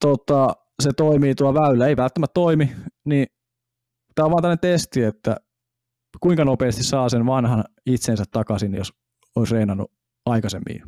[0.00, 0.48] tota,
[0.82, 1.86] se toimii tuo väylä.
[1.86, 2.72] Ei välttämättä toimi,
[3.04, 3.26] niin
[4.14, 5.36] tämä on vaan tällainen testi, että
[6.20, 8.92] kuinka nopeasti saa sen vanhan itsensä takaisin, jos
[9.36, 9.92] olisi reenannut
[10.26, 10.82] aikaisemmin.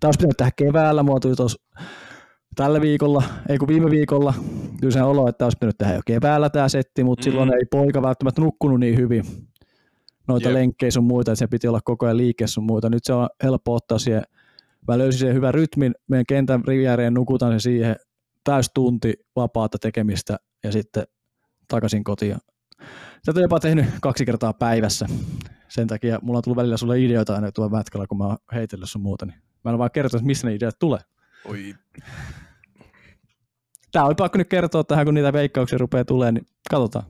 [0.00, 1.62] Tämä olisi pitänyt tehdä keväällä, mulla tuli tuossa
[2.56, 4.34] tällä viikolla, ei kun viime viikolla,
[4.80, 7.24] tuli sen olo, että olisi pitänyt tehdä jo keväällä tämä setti, mutta Mm.
[7.24, 9.24] silloin ei poika välttämättä nukkunut niin hyvin
[10.28, 10.54] noita Jep.
[10.54, 12.90] lenkkejä sun muita, että se piti olla koko ajan liikkeessä sun muita.
[12.90, 14.22] Nyt se on helppo ottaa siihen,
[14.88, 17.96] mä löysin siihen hyvän rytmin, meidän kentän riviääreen nukutan se siihen,
[18.44, 21.04] täys tunti vapaata tekemistä ja sitten
[21.68, 22.36] takaisin kotiin.
[23.24, 25.06] Tätä on jopa tehnyt kaksi kertaa päivässä.
[25.68, 28.90] Sen takia mulla on tullut välillä sulle ideoita aina tuolla mätkällä, kun mä oon heitellyt
[28.90, 29.26] sun muuta.
[29.26, 31.00] Niin mä en vaan kertonut, että mistä ne ideat tulee.
[31.44, 31.74] Oi.
[33.92, 37.04] Tää oli pakko nyt kertoa tähän, kun niitä veikkauksia rupeaa tulemaan, niin katsotaan.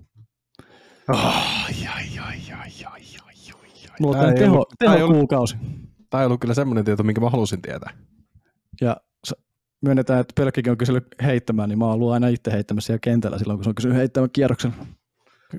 [1.09, 3.03] Ai, ai, ai, ai, ai, ai, ai,
[3.91, 3.97] ai.
[4.01, 5.57] Mulla on teho, ollut- teho ollut- kuukausi.
[6.11, 7.91] Tää ei ollut kyllä semmoinen tieto, minkä mä halusin tietää.
[8.81, 8.97] Ja
[9.83, 13.39] myönnetään, että Pelkkikin on kysynyt heittämään, niin mä oon ollut aina itse heittämässä siellä kentällä
[13.39, 14.75] silloin, kun se on kysynyt heittämään kierroksen.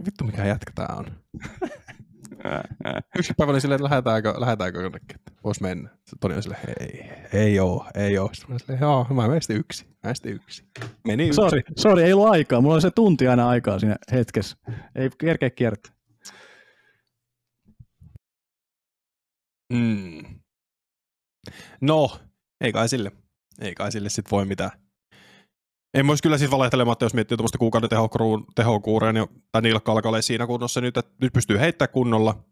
[0.06, 1.06] Vittu mikä jätkä tää on.
[3.18, 5.90] Yksi päivä oli silleen, että lähdetäänkö, lähdetäänkö jonnekin, että vois mennä.
[5.90, 8.30] Sitten Toni oli silleen, ei, ei oo, ei oo.
[8.34, 10.64] Sitten mä olin silleen, joo, mä menen sitten yksi, mä sitten yksi.
[11.08, 11.36] Meni yksi.
[11.36, 12.62] Sori, sori, ei ollut aikaa.
[12.62, 14.58] Mulla oli se tunti aina aikaa siinä hetkessä.
[14.96, 15.94] Ei kerkeä kiertää.
[19.74, 20.42] Mm.
[21.82, 22.20] No,
[22.62, 23.12] ei kai sille.
[23.62, 24.72] Ei kai sille sit voi mitään.
[25.94, 27.90] En mä olisi kyllä siis valehtelematta, jos miettii tuommoista kuukauden
[28.56, 32.44] tehokuuren, niin, tai nilkka alkaa siinä kunnossa nyt, että nyt pystyy heittämään kunnolla.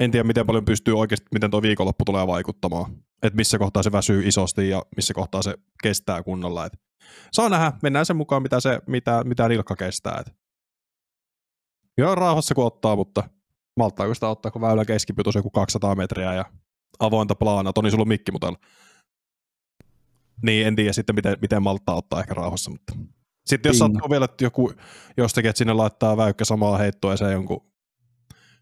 [0.00, 2.92] En tiedä, miten paljon pystyy oikeasti, miten tuo viikonloppu tulee vaikuttamaan.
[3.22, 6.66] Että missä kohtaa se väsyy isosti ja missä kohtaa se kestää kunnolla.
[6.66, 6.72] Et
[7.32, 10.18] saa nähdä, mennään sen mukaan, mitä, se, mitä, mitä nilkka kestää.
[10.20, 10.34] Et.
[11.98, 13.22] Joo, rauhassa kun ottaa, mutta
[13.76, 16.44] malttaako sitä ottaa, kun väylä keskipituus joku 200 metriä ja
[16.98, 17.72] avointa plaana.
[17.72, 18.58] Toni, sulla on mikki mutella.
[20.42, 22.92] Niin, en tiedä sitten, miten, miten malttaa ottaa ehkä rauhassa, mutta
[23.46, 23.94] sitten jos Pingo.
[23.94, 24.72] sattuu vielä, että joku
[25.16, 27.66] jostakin, että sinne laittaa väykkä samaa heittoa ja se jonkun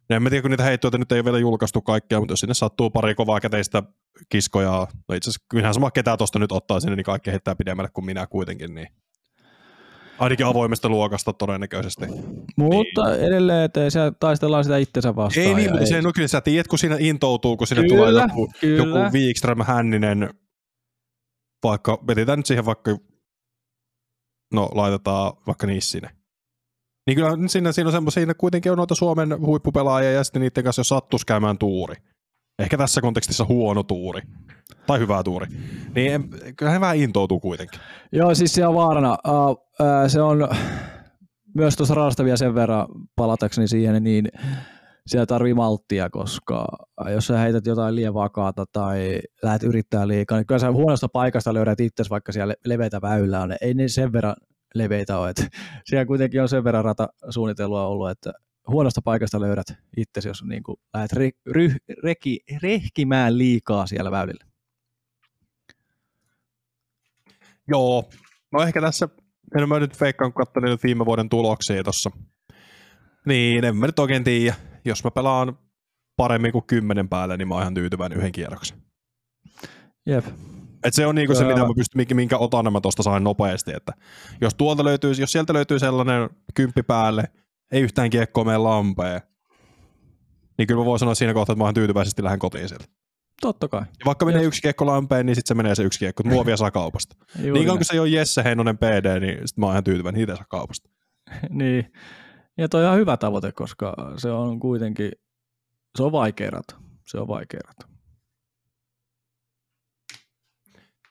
[0.09, 2.41] No en mä tiedä, kun niitä heittoja nyt ei ole vielä julkaistu kaikkia, mutta jos
[2.41, 3.83] sinne sattuu pari kovaa käteistä
[4.29, 7.91] kiskojaa, no itse asiassa kyllähän sama ketä tuosta nyt ottaa sinne, niin kaikki heittää pidemmälle
[7.93, 8.89] kuin minä kuitenkin, niin
[10.19, 12.07] ainakin avoimesta luokasta todennäköisesti.
[12.57, 13.21] Mutta niin.
[13.21, 15.47] edelleen, että siellä taistellaan sitä itsensä vastaan.
[15.47, 18.23] Ei niin, mutta se, no kyllä sä tiedät, kun siinä intoutuu, kun sinne Kyllä, tulee
[18.23, 18.77] joku, kyllä.
[18.77, 20.31] joku Wikström Hänninen,
[21.65, 22.99] vaikka vetitään nyt siihen vaikka,
[24.53, 26.11] no laitetaan vaikka Nissinen.
[27.07, 30.65] Niin kyllä siinä, siinä, on semmo, siinä kuitenkin on noita Suomen huippupelaajia ja sitten niiden
[30.65, 31.97] kanssa jos sattuisi käymään tuuri.
[32.59, 34.23] Ehkä tässä kontekstissa huono tuuri.
[34.87, 35.47] Tai hyvä tuuri.
[35.95, 37.81] Niin en, kyllähän vähän intoutuu kuitenkin.
[38.13, 39.19] Joo, siis se on vaarana.
[39.29, 39.57] Uh, uh,
[40.07, 40.49] se on
[41.55, 44.29] myös tuossa raastavia sen verran palatakseni siihen, niin
[45.07, 46.67] siellä tarvii malttia, koska
[47.13, 51.55] jos sä heität jotain liian vakaata tai lähdet yrittää liikaa, niin kyllä sä huonosta paikasta
[51.55, 53.57] löydät itse, vaikka siellä leveitä väylää on.
[53.61, 54.37] Ei ne sen verran
[54.75, 55.31] leveitä ole.
[55.31, 55.47] Että
[55.87, 58.33] siellä kuitenkin on sen verran rata suunnitelua ollut, että
[58.69, 64.45] huonosta paikasta löydät itse, jos niin kuin lähdet re, ry, reki, rehkimään liikaa siellä väylillä.
[67.69, 68.09] Joo.
[68.53, 69.09] No ehkä tässä,
[69.59, 72.11] en mä nyt veikkaan, kun katsoin viime vuoden tuloksia tuossa.
[73.27, 74.55] Niin, en mä nyt oikein tiedä.
[74.85, 75.59] Jos mä pelaan
[76.17, 78.79] paremmin kuin kymmenen päälle, niin mä oon ihan tyytyväinen yhden kierroksen.
[80.07, 80.25] Jep.
[80.85, 83.73] Et se on niinku se, mitä mä pystyn, minkä, otan mä tosta sain nopeasti.
[83.73, 83.93] Että
[84.41, 87.25] jos, tuolta löytyy, jos sieltä löytyy sellainen kymppi päälle,
[87.73, 89.21] ei yhtään kiekkoa mene lampeen,
[90.59, 92.85] niin kyllä mä voin sanoa siinä kohtaa, että mä oon tyytyväisesti lähden kotiin sieltä.
[93.41, 93.81] Totta kai.
[93.81, 96.23] Ja vaikka menee yksi kiekko lampeen, niin sitten se menee se yksi kiekko.
[96.23, 97.17] Muovia saa kaupasta.
[97.39, 100.19] Niin kauan kuin se ei ole Jesse Heinonen PD, niin sit mä oon ihan tyytyväinen,
[100.19, 100.91] niitä saa kaupasta.
[101.51, 101.93] niin.
[102.59, 105.13] Ja toi on ihan hyvä tavoite, koska se on kuitenkin,
[105.97, 106.77] se on vaikea rata.
[107.07, 107.89] Se on vaikea rata.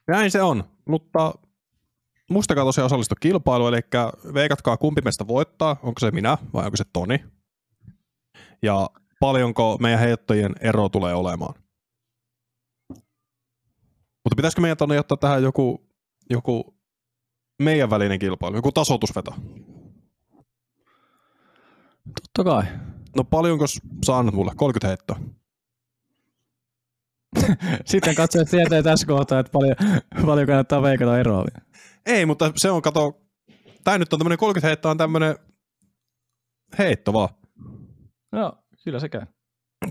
[0.08, 1.34] Näin se on, mutta
[2.30, 3.82] muistakaa tosiaan osallistua kilpailuun, eli
[4.34, 7.24] veikatkaa kumpi meistä voittaa, onko se minä vai onko se Toni.
[8.62, 8.90] Ja
[9.20, 11.54] paljonko meidän heittojen ero tulee olemaan.
[14.24, 15.90] Mutta pitäisikö meidän Toni ottaa tähän joku,
[16.30, 16.78] joku
[17.62, 19.36] meidän välinen kilpailu, joku tasoitusveto?
[22.06, 22.64] Totta kai.
[23.16, 23.68] No paljonko
[24.06, 24.52] sä annat mulle?
[24.56, 25.20] 30 heittoa.
[27.86, 29.76] Sitten katsojat tietää tässä kohtaa, että paljon,
[30.26, 31.46] paljon kannattaa veikata eroa.
[32.06, 33.22] Ei, mutta se on, kato,
[33.84, 35.36] tää nyt on tämmönen 30 heittoa on tämmönen
[36.78, 37.30] heitto vaan.
[38.32, 39.26] No, kyllä se käy.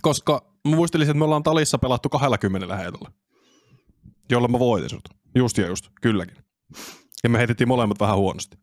[0.02, 3.12] Koska mä muistelisin, että me ollaan talissa pelattu 20 heitolla,
[4.30, 5.08] jolla mä voitin sut.
[5.34, 6.36] Just ja just, kylläkin.
[7.22, 8.56] Ja me heitettiin molemmat vähän huonosti.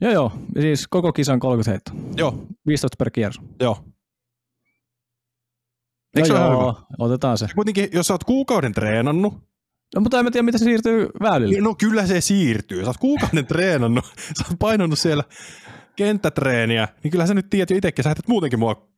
[0.00, 0.32] Joo, joo.
[0.60, 1.94] Siis koko kisan 30 heittoa.
[2.16, 3.40] Joo, 15 per kierros.
[3.60, 3.84] joo.
[6.16, 6.86] Eikö se no ole ihan joo, hyvä?
[6.98, 7.46] otetaan se.
[7.54, 9.34] Kuitenkin, jos sä oot kuukauden treenannut,
[9.94, 11.60] No, mutta en mä tiedä, miten se siirtyy väylille.
[11.60, 12.80] no kyllä se siirtyy.
[12.82, 14.04] Sä oot kuukauden treenannut,
[14.38, 15.24] sä oot painanut siellä
[15.96, 18.88] kenttätreeniä, niin kyllä sä nyt tiedät jo itsekin, sä muutenkin mua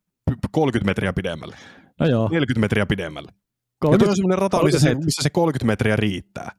[0.51, 1.55] 30 metriä pidemmälle,
[1.99, 2.29] No joo.
[2.29, 3.29] 40 metriä pidemmälle.
[3.31, 3.37] Ja
[3.81, 6.51] toi 30, on semmoinen rata, missä se, 30 missä se 30 metriä riittää.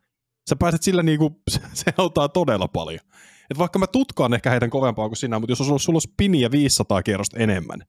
[0.49, 1.42] Sä pääset sillä niinku,
[1.72, 3.01] se auttaa todella paljon.
[3.51, 6.51] Et vaikka mä tutkaan ehkä heitän kovempaa kuin sinä, mutta jos sulla, sulla on spiniä
[6.51, 7.82] 500 kierrosta enemmän,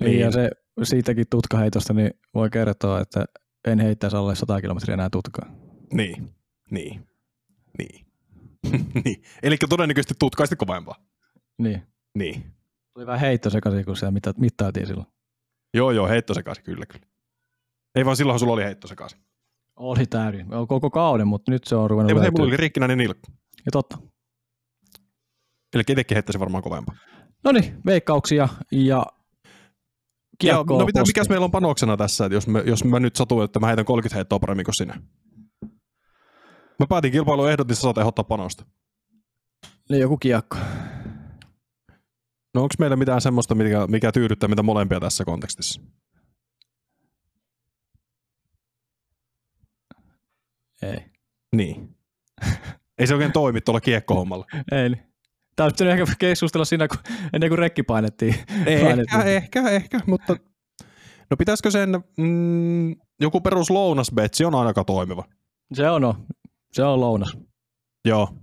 [0.00, 0.50] Niin, ja se,
[0.82, 3.24] siitäkin tutkaheitosta niin voi kertoa, että
[3.66, 5.54] en heittäisi alle 100 kilometriä enää tutkaa.
[5.92, 6.30] niin,
[6.70, 7.08] niin,
[7.78, 8.06] niin.
[9.04, 9.22] niin.
[9.42, 10.94] Eli todennäköisesti tutkaisesti kovempaa.
[11.58, 11.82] Niin.
[12.14, 12.44] Niin.
[12.94, 15.06] Tuli vähän heitto sekaisin, kun mitta, mittailtiin silloin.
[15.74, 17.06] Joo, joo, heitto sekaisin, kyllä, kyllä.
[17.94, 19.20] Ei vaan silloinhan sulla oli heitto sekaisin.
[19.78, 20.04] Oli.
[20.50, 23.26] Oli Koko kauden, mutta nyt se on ruvennut Ei, mutta hei, mulla oli rikkinäinen nilkku.
[23.66, 23.98] Ja totta.
[25.74, 26.94] Eli itsekin heittäisi varmaan kovempaa.
[27.44, 29.04] No niin, veikkauksia ja Joo,
[30.38, 33.44] kiekkoa no mitä, mikäs meillä on panoksena tässä, että jos, me, jos mä nyt satun,
[33.44, 35.02] että mä heitän 30 heittoa paremmin kuin sinä?
[36.78, 38.64] Mä päätin kilpailun ehdot, niin sä saat ehdottaa panosta.
[39.90, 40.56] Niin, joku kiekko.
[42.54, 45.80] No onko meillä mitään semmoista, mikä, mikä tyydyttää mitä molempia tässä kontekstissa?
[50.82, 51.04] Ei.
[51.56, 51.96] Niin.
[52.98, 54.46] Ei se oikein toimi tuolla kiekkohommalla.
[54.72, 54.88] Ei.
[54.88, 55.02] niin.
[55.56, 56.98] Tämä pitänyt ehkä keskustella siinä, kun,
[57.32, 58.34] ennen kuin rekki painettiin.
[58.66, 59.20] Ehkä, painettiin.
[59.22, 60.36] ehkä, ehkä, mutta
[61.30, 65.24] no pitäisikö sen mm, joku perus lounasbetsi on aika toimiva.
[65.74, 66.16] Se on, no.
[66.72, 67.38] se on lounas.
[68.04, 68.34] Joo.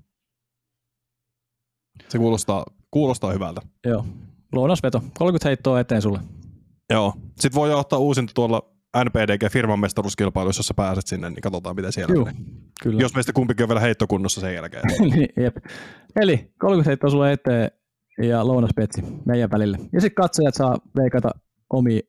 [2.09, 3.61] Se kuulostaa, kuulostaa hyvältä.
[3.85, 4.05] Joo.
[4.51, 5.01] Lounasveto.
[5.17, 6.19] 30 heittoa eteen sulle.
[6.89, 7.13] Joo.
[7.39, 12.15] Sitten voi ottaa uusinta tuolla NPDG firman mestaruuskilpailuissa, jos pääset sinne, niin katsotaan miten siellä
[12.15, 12.33] menee.
[12.81, 13.01] kyllä.
[13.01, 14.83] Jos meistä kumpikin on vielä heittokunnossa sen jälkeen.
[14.99, 15.57] Niin, Jep.
[16.15, 17.71] Eli 30 heittoa sulle eteen
[18.21, 19.77] ja lounaspetsi meidän välille.
[19.93, 21.29] Ja sitten katsojat saa veikata
[21.69, 21.99] omi,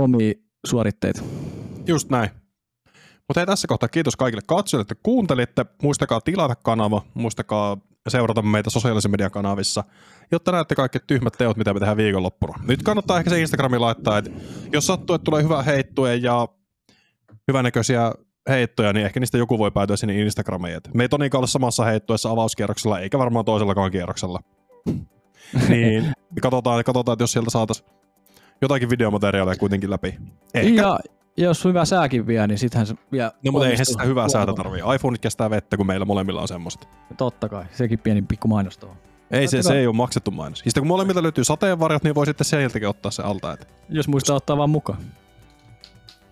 [0.00, 0.32] omi
[0.66, 1.22] suoritteita.
[1.86, 2.30] Just näin.
[3.28, 5.66] Mutta hei tässä kohtaa kiitos kaikille katsojille, että kuuntelitte.
[5.82, 7.76] Muistakaa tilata kanava, muistakaa
[8.10, 9.84] seurata meitä sosiaalisen median kanavissa,
[10.32, 12.58] jotta näette kaikki tyhmät teot, mitä me tehdään viikonloppuna.
[12.68, 14.30] Nyt kannattaa ehkä se Instagrami laittaa, että
[14.72, 16.48] jos sattuu, että tulee hyvää heittoja ja
[17.48, 18.12] hyvänäköisiä
[18.48, 20.76] heittoja, niin ehkä niistä joku voi päätyä sinne Instagramiin.
[20.76, 24.40] Et me ei tonikaan ole samassa heittuessa avauskierroksella, eikä varmaan toisellakaan kierroksella.
[25.68, 27.88] niin katsotaan, katsotaan, että jos sieltä saataisiin
[28.62, 30.14] jotakin videomateriaalia kuitenkin läpi.
[30.54, 30.82] Ehkä.
[30.82, 30.98] Ja
[31.36, 34.82] jos hyvä sääkin vie, niin sittenhän se vielä No mutta eihän sitä hyvää säätä tarvii.
[34.94, 36.88] iPhoneit kestää vettä, kun meillä molemmilla on semmoiset.
[37.16, 38.96] Totta kai, sekin pieni pikku mainos tuohon.
[39.30, 40.58] Ei, se, se ei ole maksettu mainos.
[40.58, 43.52] Ja sitten kun molemmilta löytyy sateenvarjot, niin voi sitten sieltäkin ottaa se alta.
[43.52, 44.98] Et Jos muistaa ottaa vaan mukaan.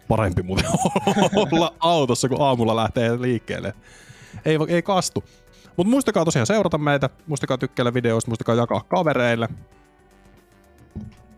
[0.08, 0.64] parempi muuten
[1.52, 3.74] olla autossa, kun aamulla lähtee liikkeelle.
[4.44, 5.24] Ei, ei kastu.
[5.76, 9.48] Mutta muistakaa tosiaan seurata meitä, muistakaa tykkäillä videoista, muistakaa jakaa kavereille.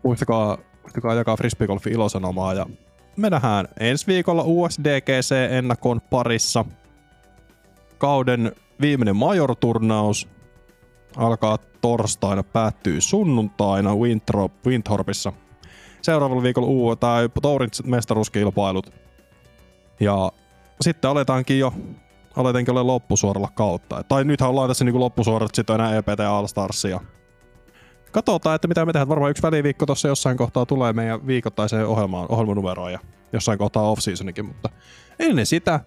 [0.03, 2.65] Muistakaa, muistakaa jakaa frisbeegolfin ilosanomaa ja
[3.17, 6.65] me nähdään ensi viikolla USDGC-ennakon parissa.
[7.97, 8.51] Kauden
[8.81, 10.27] viimeinen major-turnaus
[11.17, 15.33] alkaa torstaina, päättyy sunnuntaina Winthrop, Windthorpissa.
[16.01, 18.93] Seuraavalla viikolla U tai Tourin mestaruuskilpailut.
[19.99, 20.31] Ja
[20.81, 21.73] sitten aletaankin jo
[22.35, 24.03] aletankin olla loppusuoralla kautta.
[24.03, 26.99] Tai nythän ollaan tässä niinku loppusuorat, sitten enää EPT All Stars ja
[28.15, 29.09] katsotaan, että mitä me tehdään.
[29.09, 32.99] Varmaan yksi väliviikko tuossa jossain kohtaa tulee meidän viikoittaiseen ohjelmaan, ohjelmanumeroon ja
[33.33, 34.69] jossain kohtaa off-seasonikin, mutta
[35.19, 35.79] ennen sitä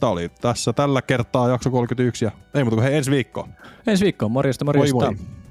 [0.00, 3.48] Tämä oli tässä tällä kertaa jakso 31 ja ei muuta kuin hei ensi viikkoon.
[3.86, 4.96] Ensi viikkoon, morjesta, morjesta.
[4.96, 5.41] Moi moi.